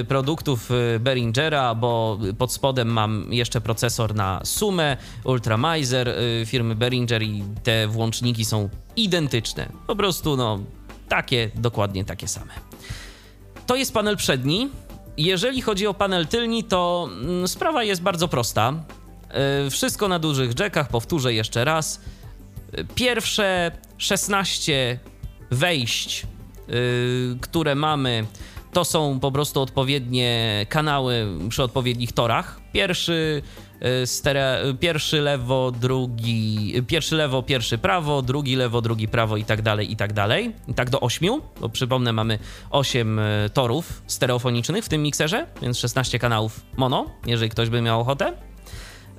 y, 0.00 0.04
produktów 0.04 0.70
y, 0.70 1.00
Behringera, 1.00 1.74
bo 1.74 2.18
pod 2.38 2.52
spodem 2.52 2.88
mam 2.88 3.32
jeszcze 3.32 3.60
procesor 3.60 4.14
na 4.14 4.40
Sumę, 4.44 4.96
Ultramizer 5.24 6.08
y, 6.08 6.46
firmy 6.46 6.74
Behringer 6.74 7.22
i 7.22 7.44
te 7.62 7.88
włączniki 7.88 8.44
są 8.44 8.68
identyczne. 8.96 9.68
Po 9.86 9.96
prostu, 9.96 10.36
no, 10.36 10.58
takie, 11.08 11.50
dokładnie 11.54 12.04
takie 12.04 12.28
same. 12.28 12.52
To 13.66 13.76
jest 13.76 13.94
panel 13.94 14.16
przedni. 14.16 14.68
Jeżeli 15.16 15.62
chodzi 15.62 15.86
o 15.86 15.94
panel 15.94 16.26
tylni, 16.26 16.64
to 16.64 17.08
mm, 17.10 17.48
sprawa 17.48 17.84
jest 17.84 18.02
bardzo 18.02 18.28
prosta. 18.28 18.72
Wszystko 19.70 20.08
na 20.08 20.18
dużych 20.18 20.58
jackach, 20.60 20.88
powtórzę 20.88 21.34
jeszcze 21.34 21.64
raz. 21.64 22.00
Pierwsze 22.94 23.72
16 23.98 24.98
wejść, 25.50 26.26
yy, 26.68 26.74
które 27.40 27.74
mamy, 27.74 28.24
to 28.72 28.84
są 28.84 29.20
po 29.20 29.32
prostu 29.32 29.60
odpowiednie 29.60 30.66
kanały 30.68 31.26
przy 31.48 31.62
odpowiednich 31.62 32.12
torach. 32.12 32.60
Pierwszy, 32.72 33.42
yy, 33.80 34.06
stere, 34.06 34.62
pierwszy 34.80 35.20
lewo, 35.20 35.72
drugi, 35.80 36.74
pierwszy 36.86 37.16
lewo, 37.16 37.42
pierwszy 37.42 37.78
prawo, 37.78 38.22
drugi 38.22 38.56
lewo, 38.56 38.82
drugi 38.82 39.08
prawo 39.08 39.36
i 39.36 39.44
tak 39.44 39.62
dalej, 39.62 39.92
i 39.92 39.96
tak 39.96 40.12
dalej. 40.12 40.52
I 40.68 40.74
tak 40.74 40.90
do 40.90 41.00
ośmiu, 41.00 41.42
bo 41.60 41.68
przypomnę, 41.68 42.12
mamy 42.12 42.38
8 42.70 43.16
yy, 43.16 43.50
torów 43.50 44.02
stereofonicznych 44.06 44.84
w 44.84 44.88
tym 44.88 45.02
mikserze, 45.02 45.46
więc 45.62 45.78
16 45.78 46.18
kanałów 46.18 46.60
mono, 46.76 47.06
jeżeli 47.26 47.50
ktoś 47.50 47.68
by 47.68 47.82
miał 47.82 48.00
ochotę. 48.00 48.47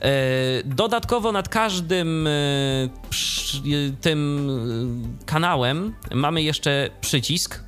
E, 0.02 0.64
dodatkowo 0.66 1.32
nad 1.32 1.50
każdym 1.50 2.28
e, 2.28 2.32
tym 4.02 4.50
e, 5.22 5.26
kanałem 5.26 5.94
mamy 6.14 6.44
jeszcze 6.44 6.90
przycisk. 7.02 7.64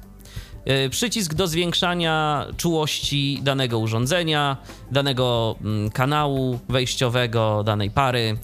Przycisk 0.89 1.33
do 1.33 1.47
zwiększania 1.47 2.45
czułości 2.57 3.39
danego 3.43 3.79
urządzenia, 3.79 4.57
danego 4.91 5.55
mm, 5.61 5.89
kanału 5.89 6.59
wejściowego, 6.69 7.63
danej 7.63 7.91
pary. 7.91 8.37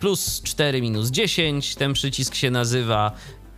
Plus 0.00 0.42
4, 0.42 0.82
minus 0.82 1.10
10 1.10 1.74
ten 1.74 1.92
przycisk 1.92 2.34
się 2.34 2.50
nazywa 2.50 3.12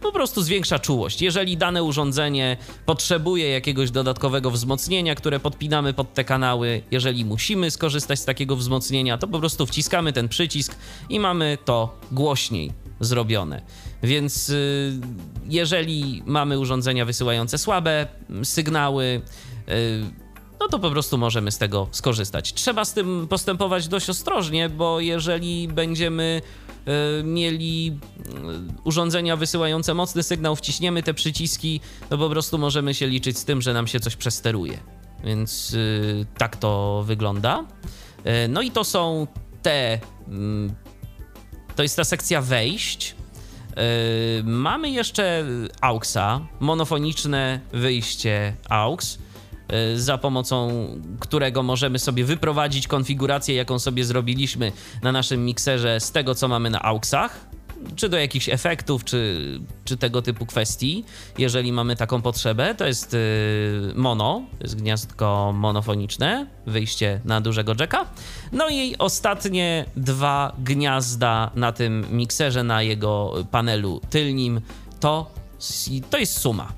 po 0.04 0.12
prostu 0.12 0.42
zwiększa 0.42 0.78
czułość. 0.78 1.22
Jeżeli 1.22 1.56
dane 1.56 1.82
urządzenie 1.82 2.56
potrzebuje 2.86 3.50
jakiegoś 3.50 3.90
dodatkowego 3.90 4.50
wzmocnienia, 4.50 5.14
które 5.14 5.40
podpinamy 5.40 5.94
pod 5.94 6.14
te 6.14 6.24
kanały, 6.24 6.82
jeżeli 6.90 7.24
musimy 7.24 7.70
skorzystać 7.70 8.18
z 8.18 8.24
takiego 8.24 8.56
wzmocnienia, 8.56 9.18
to 9.18 9.28
po 9.28 9.38
prostu 9.38 9.66
wciskamy 9.66 10.12
ten 10.12 10.28
przycisk 10.28 10.76
i 11.08 11.20
mamy 11.20 11.58
to 11.64 11.98
głośniej 12.12 12.72
zrobione. 13.00 13.62
Więc 14.02 14.48
y, 14.48 15.00
jeżeli 15.48 16.22
mamy 16.26 16.58
urządzenia 16.58 17.04
wysyłające 17.04 17.58
słabe 17.58 18.06
sygnały, 18.42 19.22
y, 19.68 20.24
no 20.60 20.68
to 20.68 20.78
po 20.78 20.90
prostu 20.90 21.18
możemy 21.18 21.52
z 21.52 21.58
tego 21.58 21.88
skorzystać. 21.90 22.52
Trzeba 22.52 22.84
z 22.84 22.94
tym 22.94 23.26
postępować 23.28 23.88
dość 23.88 24.10
ostrożnie, 24.10 24.68
bo 24.68 25.00
jeżeli 25.00 25.68
będziemy 25.68 26.42
mieli 27.24 27.98
e, 28.18 28.32
urządzenia 28.84 29.36
wysyłające 29.36 29.94
mocny 29.94 30.22
sygnał, 30.22 30.56
wciśniemy 30.56 31.02
te 31.02 31.14
przyciski, 31.14 31.80
to 32.10 32.18
po 32.18 32.30
prostu 32.30 32.58
możemy 32.58 32.94
się 32.94 33.06
liczyć 33.06 33.38
z 33.38 33.44
tym, 33.44 33.62
że 33.62 33.72
nam 33.72 33.86
się 33.86 34.00
coś 34.00 34.16
przesteruje. 34.16 34.78
Więc 35.24 35.74
e, 35.74 36.38
tak 36.38 36.56
to 36.56 37.02
wygląda. 37.06 37.64
No 38.48 38.62
i 38.62 38.70
to 38.70 38.84
są 38.84 39.26
te. 39.62 40.00
Mm, 40.28 40.74
to 41.76 41.82
jest 41.82 41.96
ta 41.96 42.04
sekcja 42.04 42.40
wejść. 42.40 43.16
Mamy 44.44 44.90
jeszcze 44.90 45.44
AUXa, 45.80 46.46
monofoniczne 46.60 47.60
wyjście 47.72 48.56
AUX. 48.68 49.18
Y, 49.72 50.00
za 50.00 50.18
pomocą 50.18 50.86
którego 51.20 51.62
możemy 51.62 51.98
sobie 51.98 52.24
wyprowadzić 52.24 52.88
konfigurację, 52.88 53.54
jaką 53.54 53.78
sobie 53.78 54.04
zrobiliśmy 54.04 54.72
na 55.02 55.12
naszym 55.12 55.44
mikserze 55.44 56.00
z 56.00 56.12
tego, 56.12 56.34
co 56.34 56.48
mamy 56.48 56.70
na 56.70 56.82
AUXach, 56.82 57.46
czy 57.96 58.08
do 58.08 58.18
jakichś 58.18 58.48
efektów, 58.48 59.04
czy, 59.04 59.60
czy 59.84 59.96
tego 59.96 60.22
typu 60.22 60.46
kwestii, 60.46 61.04
jeżeli 61.38 61.72
mamy 61.72 61.96
taką 61.96 62.22
potrzebę. 62.22 62.74
To 62.74 62.86
jest 62.86 63.14
y, 63.14 63.92
mono, 63.94 64.42
to 64.58 64.64
jest 64.64 64.76
gniazdko 64.76 65.52
monofoniczne, 65.54 66.46
wyjście 66.66 67.20
na 67.24 67.40
dużego 67.40 67.72
jacka. 67.80 68.06
No 68.52 68.68
i 68.68 68.96
ostatnie 68.98 69.84
dwa 69.96 70.52
gniazda 70.58 71.50
na 71.54 71.72
tym 71.72 72.06
mikserze, 72.10 72.62
na 72.62 72.82
jego 72.82 73.34
panelu 73.50 74.00
tylnim, 74.10 74.60
to, 75.00 75.30
to 76.10 76.18
jest 76.18 76.38
suma. 76.38 76.72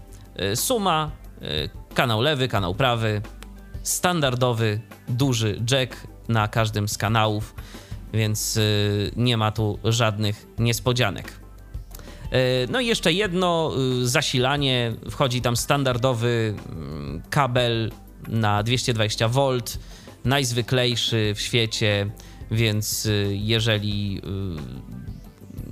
Y, 0.53 0.57
suma 0.57 1.11
kanał 1.97 2.21
lewy, 2.21 2.49
kanał 2.49 2.75
prawy, 2.75 3.23
standardowy, 3.83 4.81
duży 5.09 5.63
jack 5.71 6.07
na 6.29 6.49
każdym 6.49 6.89
z 6.89 6.99
kanałów, 6.99 7.55
więc 8.13 8.57
y, 8.57 9.11
nie 9.17 9.37
ma 9.37 9.53
tu 9.53 9.79
żadnych 9.85 10.47
niespodzianek. 10.59 11.33
Y, 11.33 12.69
no 12.71 12.81
i 12.81 12.87
jeszcze 12.87 13.13
jedno 13.13 13.73
y, 14.03 14.09
zasilanie. 14.09 14.95
Wchodzi 15.11 15.41
tam 15.41 15.57
standardowy 15.57 16.55
mm, 16.69 17.23
kabel 17.31 17.93
na 18.29 18.63
220V, 18.65 19.79
najzwyklejszy 20.25 21.33
w 21.37 21.41
świecie, 21.41 22.11
więc 22.51 23.09
jeżeli 23.31 24.23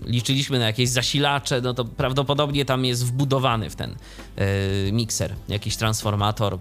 liczyliśmy 0.05 0.59
na 0.59 0.67
jakieś 0.67 0.89
zasilacze, 0.89 1.61
no 1.61 1.75
to 1.75 1.85
prawdopodobnie 1.85 2.65
tam 2.65 2.85
jest 2.85 3.07
wbudowany 3.07 3.71
w 3.71 3.77
ten 3.77 3.91
yy, 4.37 4.93
mikser 4.93 5.35
jakiś 5.49 5.77
transformator, 5.77 6.59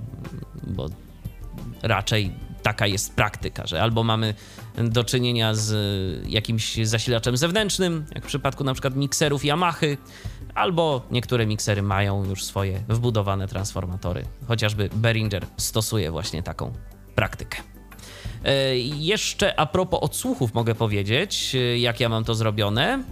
bo 0.67 0.89
raczej 1.81 2.31
taka 2.63 2.87
jest 2.87 3.15
praktyka, 3.15 3.67
że 3.67 3.81
albo 3.81 4.03
mamy 4.03 4.33
do 4.77 5.03
czynienia 5.03 5.55
z 5.55 5.73
jakimś 6.29 6.77
zasilaczem 6.83 7.37
zewnętrznym, 7.37 8.05
jak 8.15 8.23
w 8.23 8.27
przypadku 8.27 8.63
na 8.63 8.73
przykład 8.73 8.95
mikserów 8.95 9.45
Yamahy, 9.45 9.97
albo 10.55 11.01
niektóre 11.11 11.45
miksery 11.45 11.81
mają 11.81 12.25
już 12.25 12.43
swoje 12.43 12.83
wbudowane 12.89 13.47
transformatory. 13.47 14.23
Chociażby 14.47 14.89
Behringer 14.93 15.45
stosuje 15.57 16.11
właśnie 16.11 16.43
taką 16.43 16.73
praktykę. 17.15 17.57
E, 18.45 18.77
jeszcze 18.77 19.59
a 19.59 19.65
propos 19.65 19.99
odsłuchów 20.03 20.53
mogę 20.53 20.75
powiedzieć, 20.75 21.55
e, 21.55 21.79
jak 21.79 21.99
ja 21.99 22.09
mam 22.09 22.23
to 22.23 22.35
zrobione. 22.35 23.03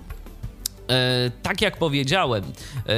E, 0.91 1.32
tak 1.43 1.62
jak 1.62 1.77
powiedziałem, 1.77 2.43
e, 2.43 2.93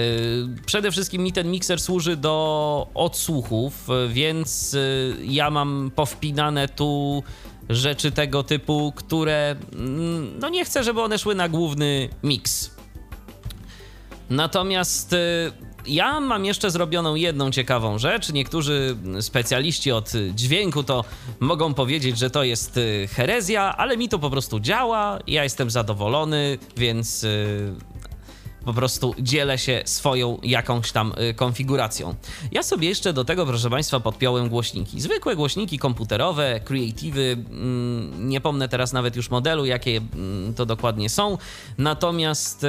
przede 0.65 0.91
wszystkim 0.91 1.23
mi 1.23 1.33
ten 1.33 1.51
mikser 1.51 1.79
służy 1.79 2.15
do 2.17 2.87
odsłuchów, 2.93 3.87
więc 4.09 4.73
e, 4.73 4.79
ja 5.25 5.49
mam 5.49 5.91
powpinane 5.95 6.67
tu 6.67 7.23
rzeczy 7.69 8.11
tego 8.11 8.43
typu, 8.43 8.93
które 8.95 9.55
mm, 9.73 10.39
no 10.39 10.49
nie 10.49 10.65
chcę, 10.65 10.83
żeby 10.83 11.01
one 11.01 11.19
szły 11.19 11.35
na 11.35 11.49
główny 11.49 12.09
mix. 12.23 12.71
Natomiast 14.29 15.15
ja 15.87 16.19
mam 16.19 16.45
jeszcze 16.45 16.71
zrobioną 16.71 17.15
jedną 17.15 17.51
ciekawą 17.51 17.97
rzecz. 17.97 18.33
Niektórzy 18.33 18.97
specjaliści 19.21 19.91
od 19.91 20.11
dźwięku 20.35 20.83
to 20.83 21.05
mogą 21.39 21.73
powiedzieć, 21.73 22.17
że 22.17 22.29
to 22.29 22.43
jest 22.43 22.77
y, 22.77 23.07
herezja, 23.11 23.77
ale 23.77 23.97
mi 23.97 24.09
to 24.09 24.19
po 24.19 24.29
prostu 24.29 24.59
działa. 24.59 25.19
Ja 25.27 25.43
jestem 25.43 25.69
zadowolony, 25.69 26.57
więc 26.77 27.23
y, 27.23 27.73
po 28.65 28.73
prostu 28.73 29.15
dzielę 29.19 29.57
się 29.57 29.81
swoją 29.85 30.37
jakąś 30.43 30.91
tam 30.91 31.13
y, 31.29 31.33
konfiguracją. 31.33 32.15
Ja 32.51 32.63
sobie 32.63 32.89
jeszcze 32.89 33.13
do 33.13 33.25
tego, 33.25 33.45
proszę 33.45 33.69
Państwa, 33.69 33.99
podpiąłem 33.99 34.49
głośniki. 34.49 35.01
Zwykłe 35.01 35.35
głośniki 35.35 35.79
komputerowe, 35.79 36.59
Creative, 36.65 37.15
mm, 37.17 38.29
nie 38.29 38.41
pomnę 38.41 38.69
teraz 38.69 38.93
nawet 38.93 39.15
już 39.15 39.29
modelu, 39.29 39.65
jakie 39.65 40.01
mm, 40.13 40.53
to 40.53 40.65
dokładnie 40.65 41.09
są, 41.09 41.37
natomiast 41.77 42.63
y, 42.63 42.67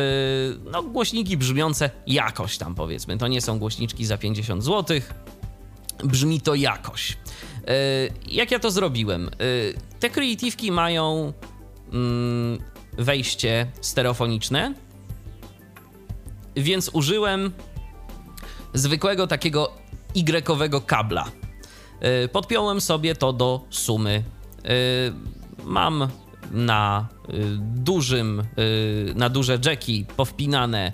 no, 0.73 0.83
głośniki 0.83 1.37
brzmiące 1.37 1.91
jakoś 2.07 2.59
tam 2.59 2.75
powiedzmy. 2.75 3.19
To 3.19 3.29
nie 3.29 3.41
są 3.41 3.59
głośniczki 3.59 4.07
za 4.07 4.19
50 4.19 4.65
zł, 4.65 5.01
brzmi 6.05 6.41
to 6.41 6.55
jakoś. 6.55 7.11
Y, 7.11 7.17
jak 8.29 8.51
ja 8.51 8.59
to 8.59 8.71
zrobiłem? 8.71 9.31
Te 10.01 10.09
Creative'ki 10.09 10.73
mają 10.73 11.33
mm, 11.93 12.59
wejście 12.99 13.67
stereofoniczne, 13.81 14.75
więc 16.57 16.91
użyłem 16.93 17.53
zwykłego 18.75 19.27
takiego 19.27 19.73
Y-owego 20.15 20.81
kabla. 20.81 21.25
Y, 22.25 22.29
podpiąłem 22.29 22.81
sobie 22.81 23.15
to 23.15 23.33
do 23.33 23.65
sumy. 23.71 24.23
Y, 24.65 25.13
mam 25.65 26.09
na 26.51 27.09
y, 27.29 27.33
dużym, 27.59 28.43
na 29.15 29.29
duże 29.29 29.59
jacki 29.65 30.07
powpinane 30.17 30.93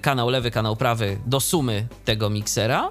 kanał 0.00 0.30
lewy, 0.30 0.50
kanał 0.50 0.76
prawy 0.76 1.18
do 1.26 1.40
sumy 1.40 1.86
tego 2.04 2.30
miksera, 2.30 2.90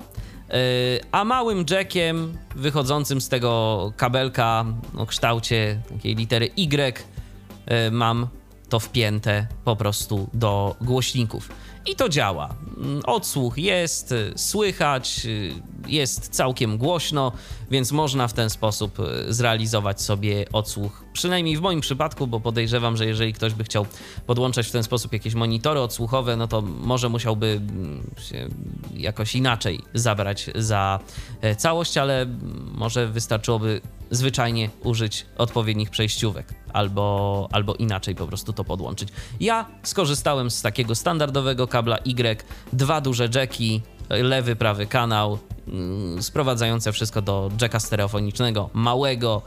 a 1.12 1.26
małym 1.26 1.66
jackiem 1.70 2.38
wychodzącym 2.56 3.22
z 3.22 3.30
tego 3.30 3.94
kabelka 3.98 4.66
o 4.98 5.06
kształcie 5.06 5.82
takiej 5.90 6.16
litery 6.16 6.50
Y 6.58 7.92
mam 7.92 8.28
to 8.70 8.80
wpięte 8.80 9.48
po 9.66 9.76
prostu 9.76 10.30
do 10.34 10.76
głośników. 10.82 11.50
I 11.86 11.96
to 11.96 12.10
działa. 12.10 12.56
Mm, 12.78 13.02
odsłuch 13.06 13.58
jest, 13.58 14.12
y, 14.12 14.34
słychać, 14.36 15.22
y, 15.26 15.54
jest 15.88 16.28
całkiem 16.28 16.78
głośno, 16.78 17.32
więc 17.72 17.92
można 17.92 18.28
w 18.28 18.34
ten 18.34 18.50
sposób 18.50 19.00
y, 19.00 19.34
zrealizować 19.34 20.02
sobie 20.02 20.46
odsłuch. 20.54 21.04
Przynajmniej 21.14 21.58
w 21.58 21.62
moim 21.62 21.82
przypadku, 21.82 22.28
bo 22.28 22.40
podejrzewam, 22.40 22.98
że 22.98 23.06
jeżeli 23.06 23.34
ktoś 23.34 23.54
by 23.54 23.64
chciał 23.64 23.86
podłączać 24.28 24.68
w 24.68 24.72
ten 24.72 24.84
sposób 24.84 25.14
jakieś 25.14 25.34
monitory 25.34 25.80
odsłuchowe, 25.80 26.38
no 26.38 26.48
to 26.48 26.62
może 26.62 27.10
musiałby 27.10 27.48
mm, 27.48 28.12
się 28.30 28.50
jakoś 28.94 29.36
inaczej 29.36 29.82
zabrać 29.94 30.50
za 30.56 31.00
e, 31.42 31.56
całość, 31.56 31.98
ale 31.98 32.26
może 32.72 33.08
wystarczyłoby 33.08 33.82
zwyczajnie 34.12 34.70
użyć 34.84 35.26
odpowiednich 35.38 35.90
przejściówek 35.90 36.65
albo, 36.76 37.48
albo 37.52 37.76
inaczej 37.76 38.16
po 38.16 38.28
prostu 38.28 38.54
to 38.54 38.64
podłączyć. 38.64 39.10
Ja 39.40 39.66
skorzystałem 39.84 40.52
z 40.52 40.62
takiego 40.62 40.96
standardowego 40.96 41.68
kabla 41.68 41.98
Y, 41.98 42.44
dwa 42.74 43.02
duże 43.02 43.30
jacki, 43.36 43.82
lewy, 44.10 44.56
prawy 44.56 44.86
kanał, 44.86 45.40
mm, 45.68 46.24
sprowadzające 46.24 46.92
wszystko 46.92 47.22
do 47.22 47.52
jacka 47.62 47.80
stereofonicznego, 47.80 48.70
małego, 48.74 49.42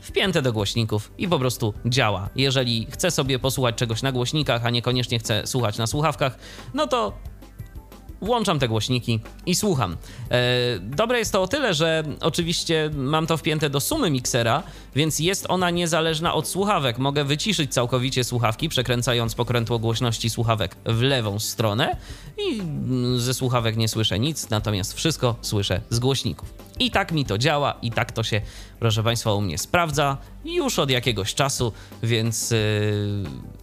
wpięte 0.00 0.42
do 0.42 0.52
głośników 0.52 1.12
i 1.18 1.28
po 1.28 1.38
prostu 1.38 1.74
działa. 1.86 2.28
Jeżeli 2.36 2.86
chcę 2.90 3.10
sobie 3.10 3.38
posłuchać 3.38 3.74
czegoś 3.74 4.02
na 4.02 4.12
głośnikach, 4.12 4.66
a 4.66 4.70
niekoniecznie 4.70 5.18
chcę 5.18 5.46
słuchać 5.46 5.78
na 5.78 5.86
słuchawkach, 5.86 6.38
no 6.74 6.86
to 6.86 7.12
włączam 8.22 8.58
te 8.58 8.68
głośniki 8.68 9.20
i 9.46 9.54
słucham. 9.54 9.96
E, 10.30 10.38
dobre 10.80 11.18
jest 11.18 11.32
to 11.32 11.42
o 11.42 11.48
tyle, 11.48 11.74
że 11.74 12.04
oczywiście 12.20 12.90
mam 12.94 13.26
to 13.26 13.36
wpięte 13.36 13.70
do 13.70 13.80
sumy 13.80 14.10
miksera, 14.10 14.62
więc 14.94 15.18
jest 15.18 15.46
ona 15.48 15.70
niezależna 15.70 16.34
od 16.34 16.48
słuchawek. 16.48 16.98
Mogę 16.98 17.24
wyciszyć 17.24 17.74
całkowicie 17.74 18.24
słuchawki, 18.24 18.68
przekręcając 18.68 19.34
pokrętło 19.34 19.78
głośności 19.78 20.30
słuchawek 20.30 20.76
w 20.84 21.00
lewą 21.00 21.38
stronę 21.38 21.96
i 22.38 22.62
ze 23.16 23.34
słuchawek 23.34 23.76
nie 23.76 23.88
słyszę 23.88 24.18
nic, 24.18 24.50
natomiast 24.50 24.94
wszystko 24.94 25.36
słyszę 25.42 25.80
z 25.90 25.98
głośników. 25.98 26.54
I 26.78 26.90
tak 26.90 27.12
mi 27.12 27.24
to 27.24 27.38
działa, 27.38 27.74
i 27.82 27.90
tak 27.90 28.12
to 28.12 28.22
się, 28.22 28.40
proszę 28.78 29.02
Państwa, 29.02 29.32
u 29.32 29.40
mnie 29.40 29.58
sprawdza 29.58 30.16
już 30.44 30.78
od 30.78 30.90
jakiegoś 30.90 31.34
czasu, 31.34 31.72
więc 32.02 32.50
yy, 32.50 32.58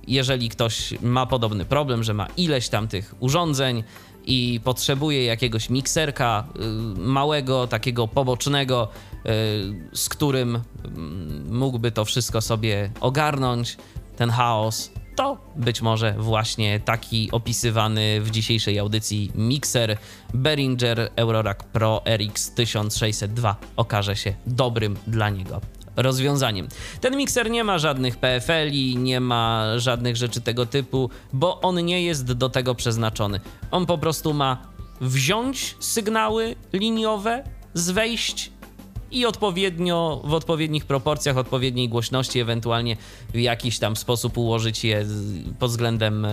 jeżeli 0.08 0.50
ktoś 0.50 0.94
ma 1.02 1.26
podobny 1.26 1.66
problem, 1.66 2.04
że 2.04 2.14
ma 2.14 2.28
ileś 2.38 2.70
tam 2.70 2.88
tych 2.88 3.16
urządzeń, 3.20 3.84
i 4.28 4.60
potrzebuje 4.64 5.26
jakiegoś 5.26 5.70
mikserka 5.70 6.48
y, 6.56 7.00
małego, 7.00 7.68
takiego 7.68 8.08
pobocznego, 8.08 8.88
y, 9.16 9.20
z 9.94 10.10
którym 10.10 10.62
mm, 10.86 11.58
mógłby 11.58 11.92
to 11.92 12.06
wszystko 12.06 12.42
sobie 12.42 12.92
ogarnąć, 13.00 13.78
ten 14.16 14.30
chaos, 14.30 14.92
to 15.16 15.38
być 15.56 15.82
może 15.82 16.14
właśnie 16.18 16.80
taki 16.80 17.32
opisywany 17.32 18.22
w 18.22 18.32
dzisiejszej 18.32 18.80
audycji 18.80 19.32
mikser 19.36 19.98
Behringer 20.34 21.12
Eurorack 21.16 21.64
Pro 21.64 22.02
RX 22.18 22.52
1602 22.52 23.56
okaże 23.76 24.16
się 24.16 24.34
dobrym 24.48 24.98
dla 25.08 25.30
niego 25.30 25.62
rozwiązaniem. 25.98 26.68
Ten 27.02 27.18
mikser 27.18 27.52
nie 27.52 27.64
ma 27.64 27.78
żadnych 27.78 28.18
PFL-i, 28.18 28.98
nie 28.98 29.20
ma 29.20 29.66
żadnych 29.78 30.16
rzeczy 30.16 30.42
tego 30.42 30.66
typu, 30.66 31.10
bo 31.34 31.62
on 31.62 31.86
nie 31.86 32.04
jest 32.04 32.32
do 32.34 32.50
tego 32.50 32.76
przeznaczony. 32.76 33.40
On 33.72 33.86
po 33.86 33.98
prostu 33.98 34.34
ma 34.34 34.58
wziąć 35.02 35.76
sygnały 35.80 36.56
liniowe 36.74 37.44
z 37.74 37.92
wejść 37.92 38.52
i 39.12 39.26
odpowiednio, 39.26 40.22
w 40.24 40.34
odpowiednich 40.34 40.86
proporcjach, 40.86 41.38
odpowiedniej 41.38 41.90
głośności, 41.90 42.40
ewentualnie 42.40 42.98
w 43.34 43.40
jakiś 43.40 43.80
tam 43.80 43.96
sposób 43.96 44.38
ułożyć 44.38 44.84
je 44.84 45.06
pod 45.60 45.72
względem 45.72 46.26
e, 46.26 46.30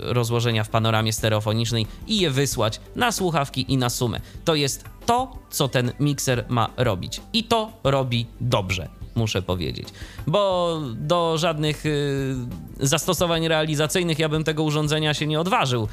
rozłożenia 0.00 0.64
w 0.64 0.68
panoramie 0.68 1.12
stereofonicznej 1.12 1.86
i 2.06 2.20
je 2.20 2.30
wysłać 2.30 2.80
na 2.96 3.12
słuchawki 3.12 3.72
i 3.72 3.76
na 3.76 3.90
sumę. 3.90 4.20
To 4.44 4.54
jest 4.54 4.84
to, 5.06 5.32
co 5.50 5.68
ten 5.68 5.92
mikser 6.00 6.44
ma 6.48 6.70
robić. 6.76 7.20
I 7.32 7.44
to 7.44 7.72
robi 7.84 8.26
dobrze 8.40 8.88
muszę 9.16 9.42
powiedzieć. 9.42 9.88
Bo 10.26 10.80
do 10.94 11.38
żadnych 11.38 11.86
y, 11.86 12.34
zastosowań 12.80 13.48
realizacyjnych 13.48 14.18
ja 14.18 14.28
bym 14.28 14.44
tego 14.44 14.62
urządzenia 14.62 15.14
się 15.14 15.26
nie 15.26 15.40
odważył 15.40 15.88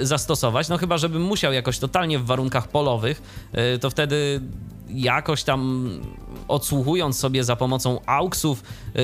y, 0.00 0.06
zastosować. 0.06 0.68
No 0.68 0.78
chyba, 0.78 0.98
żebym 0.98 1.22
musiał 1.22 1.52
jakoś 1.52 1.78
totalnie 1.78 2.18
w 2.18 2.24
warunkach 2.24 2.68
polowych, 2.68 3.22
y, 3.74 3.78
to 3.78 3.90
wtedy 3.90 4.40
jakoś 4.88 5.42
tam 5.42 5.90
odsłuchując 6.48 7.18
sobie 7.18 7.44
za 7.44 7.56
pomocą 7.56 8.00
AUXów, 8.06 8.62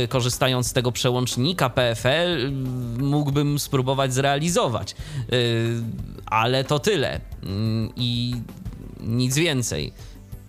korzystając 0.09 0.67
z 0.67 0.73
tego 0.73 0.93
przełącznika 0.93 1.71
PFL, 1.71 2.53
mógłbym 2.99 3.59
spróbować 3.59 4.15
zrealizować. 4.15 4.97
Ale 6.27 6.65
to 6.65 6.79
tyle. 6.79 7.21
I 7.97 8.35
nic 9.03 9.37
więcej. 9.37 9.93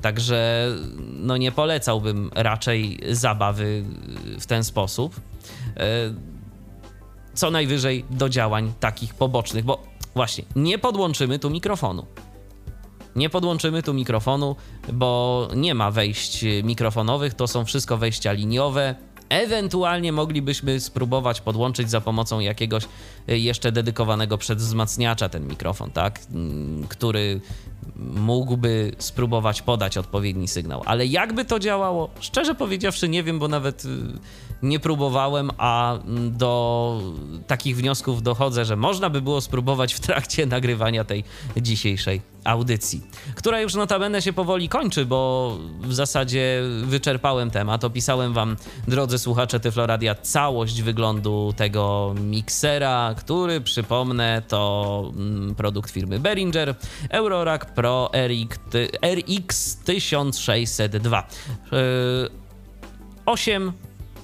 Także 0.02 0.68
no 1.14 1.38
nie 1.38 1.52
polecałbym 1.52 2.32
raczej 2.36 3.00
zabawy 3.12 3.84
w 4.40 4.46
ten 4.46 4.64
sposób. 4.64 5.22
Co 7.34 7.52
najwyżej 7.52 8.06
do 8.10 8.30
działań 8.30 8.74
takich 8.80 9.14
pobocznych, 9.14 9.66
bo 9.66 9.84
właśnie 10.16 10.44
nie 10.56 10.78
podłączymy 10.78 11.40
tu 11.40 11.50
mikrofonu. 11.50 12.06
Nie 13.16 13.30
podłączymy 13.30 13.84
tu 13.84 13.94
mikrofonu, 13.94 14.56
bo 14.94 15.48
nie 15.56 15.76
ma 15.76 15.92
wejść 15.92 16.46
mikrofonowych, 16.64 17.34
to 17.34 17.48
są 17.48 17.66
wszystko 17.66 17.98
wejścia 17.98 18.32
liniowe. 18.32 18.96
Ewentualnie 19.30 20.12
moglibyśmy 20.12 20.80
spróbować 20.80 21.42
podłączyć 21.42 21.90
za 21.90 22.02
pomocą 22.02 22.40
jakiegoś 22.40 22.84
jeszcze 23.28 23.72
dedykowanego 23.72 24.38
przedwzmacniacza 24.38 25.30
ten 25.30 25.48
mikrofon, 25.48 25.92
tak? 25.92 26.20
Mm, 26.34 26.88
który 26.88 27.42
mógłby 28.02 28.92
spróbować 28.98 29.62
podać 29.62 29.98
odpowiedni 29.98 30.48
sygnał. 30.48 30.84
Ale 30.86 31.06
jakby 31.06 31.46
to 31.46 31.60
działało? 31.60 32.10
Szczerze 32.20 32.56
powiedziawszy, 32.56 33.10
nie 33.10 33.24
wiem, 33.24 33.40
bo 33.40 33.48
nawet 33.48 33.86
y, 33.86 33.90
nie 34.64 34.80
próbowałem, 34.80 35.52
a 35.58 35.94
mm, 35.94 36.38
do 36.38 37.02
takich 37.48 37.78
wniosków 37.78 38.24
dochodzę, 38.24 38.66
że 38.66 38.76
można 38.76 39.10
by 39.10 39.22
było 39.22 39.42
spróbować 39.42 39.94
w 39.94 40.00
trakcie 40.00 40.46
nagrywania 40.46 41.04
tej 41.04 41.24
dzisiejszej 41.58 42.22
audycji, 42.44 43.02
która 43.36 43.62
już 43.62 43.76
notabene 43.76 44.22
się 44.22 44.34
powoli 44.34 44.70
kończy, 44.70 45.06
bo 45.06 45.58
w 45.82 45.94
zasadzie 45.94 46.62
wyczerpałem 46.84 47.52
temat. 47.52 47.84
Opisałem 47.84 48.34
wam, 48.34 48.58
drodzy 48.88 49.20
słuchacze 49.20 49.60
Tyfloradia, 49.60 50.16
całość 50.16 50.82
wyglądu 50.82 51.54
tego 51.58 52.16
miksera, 52.22 53.16
który, 53.18 53.62
przypomnę, 53.62 54.42
to 54.48 55.12
mm, 55.16 55.56
produkt 55.56 55.92
firmy 55.92 56.20
Behringer, 56.20 56.76
Eurorack 57.10 57.66
Pro 57.66 58.12
RX 59.02 59.78
1602. 59.78 61.28
8 63.26 63.74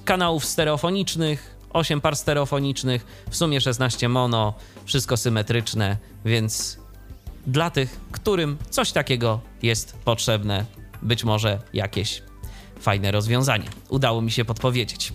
kanałów 0.04 0.44
stereofonicznych, 0.44 1.56
8 1.70 2.00
par 2.00 2.16
stereofonicznych, 2.16 3.24
w 3.30 3.36
sumie 3.36 3.60
16 3.60 4.08
mono, 4.08 4.54
wszystko 4.84 5.16
symetryczne, 5.16 5.96
więc 6.24 6.78
dla 7.48 7.70
tych, 7.70 8.00
którym 8.12 8.56
coś 8.70 8.92
takiego 8.92 9.40
jest 9.62 9.96
potrzebne, 10.04 10.64
być 11.02 11.24
może 11.24 11.58
jakieś 11.72 12.22
fajne 12.80 13.10
rozwiązanie. 13.10 13.64
Udało 13.88 14.22
mi 14.22 14.30
się 14.30 14.44
podpowiedzieć. 14.44 15.12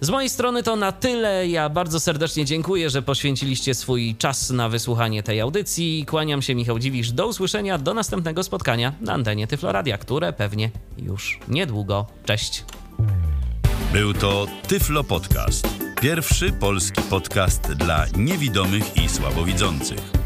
Z 0.00 0.10
mojej 0.10 0.30
strony 0.30 0.62
to 0.62 0.76
na 0.76 0.92
tyle. 0.92 1.48
Ja 1.48 1.68
bardzo 1.68 2.00
serdecznie 2.00 2.44
dziękuję, 2.44 2.90
że 2.90 3.02
poświęciliście 3.02 3.74
swój 3.74 4.14
czas 4.18 4.50
na 4.50 4.68
wysłuchanie 4.68 5.22
tej 5.22 5.40
audycji. 5.40 6.04
Kłaniam 6.08 6.42
się, 6.42 6.54
Michał 6.54 6.78
Dziwisz. 6.78 7.12
Do 7.12 7.26
usłyszenia, 7.26 7.78
do 7.78 7.94
następnego 7.94 8.42
spotkania 8.42 8.92
na 9.00 9.12
antenie 9.12 9.46
Tyfloradia, 9.46 9.98
które 9.98 10.32
pewnie 10.32 10.70
już 10.98 11.40
niedługo. 11.48 12.06
Cześć. 12.24 12.64
Był 13.92 14.14
to 14.14 14.46
Tyflo 14.68 15.04
Podcast. 15.04 15.68
Pierwszy 16.00 16.52
polski 16.52 17.02
podcast 17.02 17.72
dla 17.72 18.06
niewidomych 18.16 18.96
i 18.96 19.08
słabowidzących. 19.08 20.25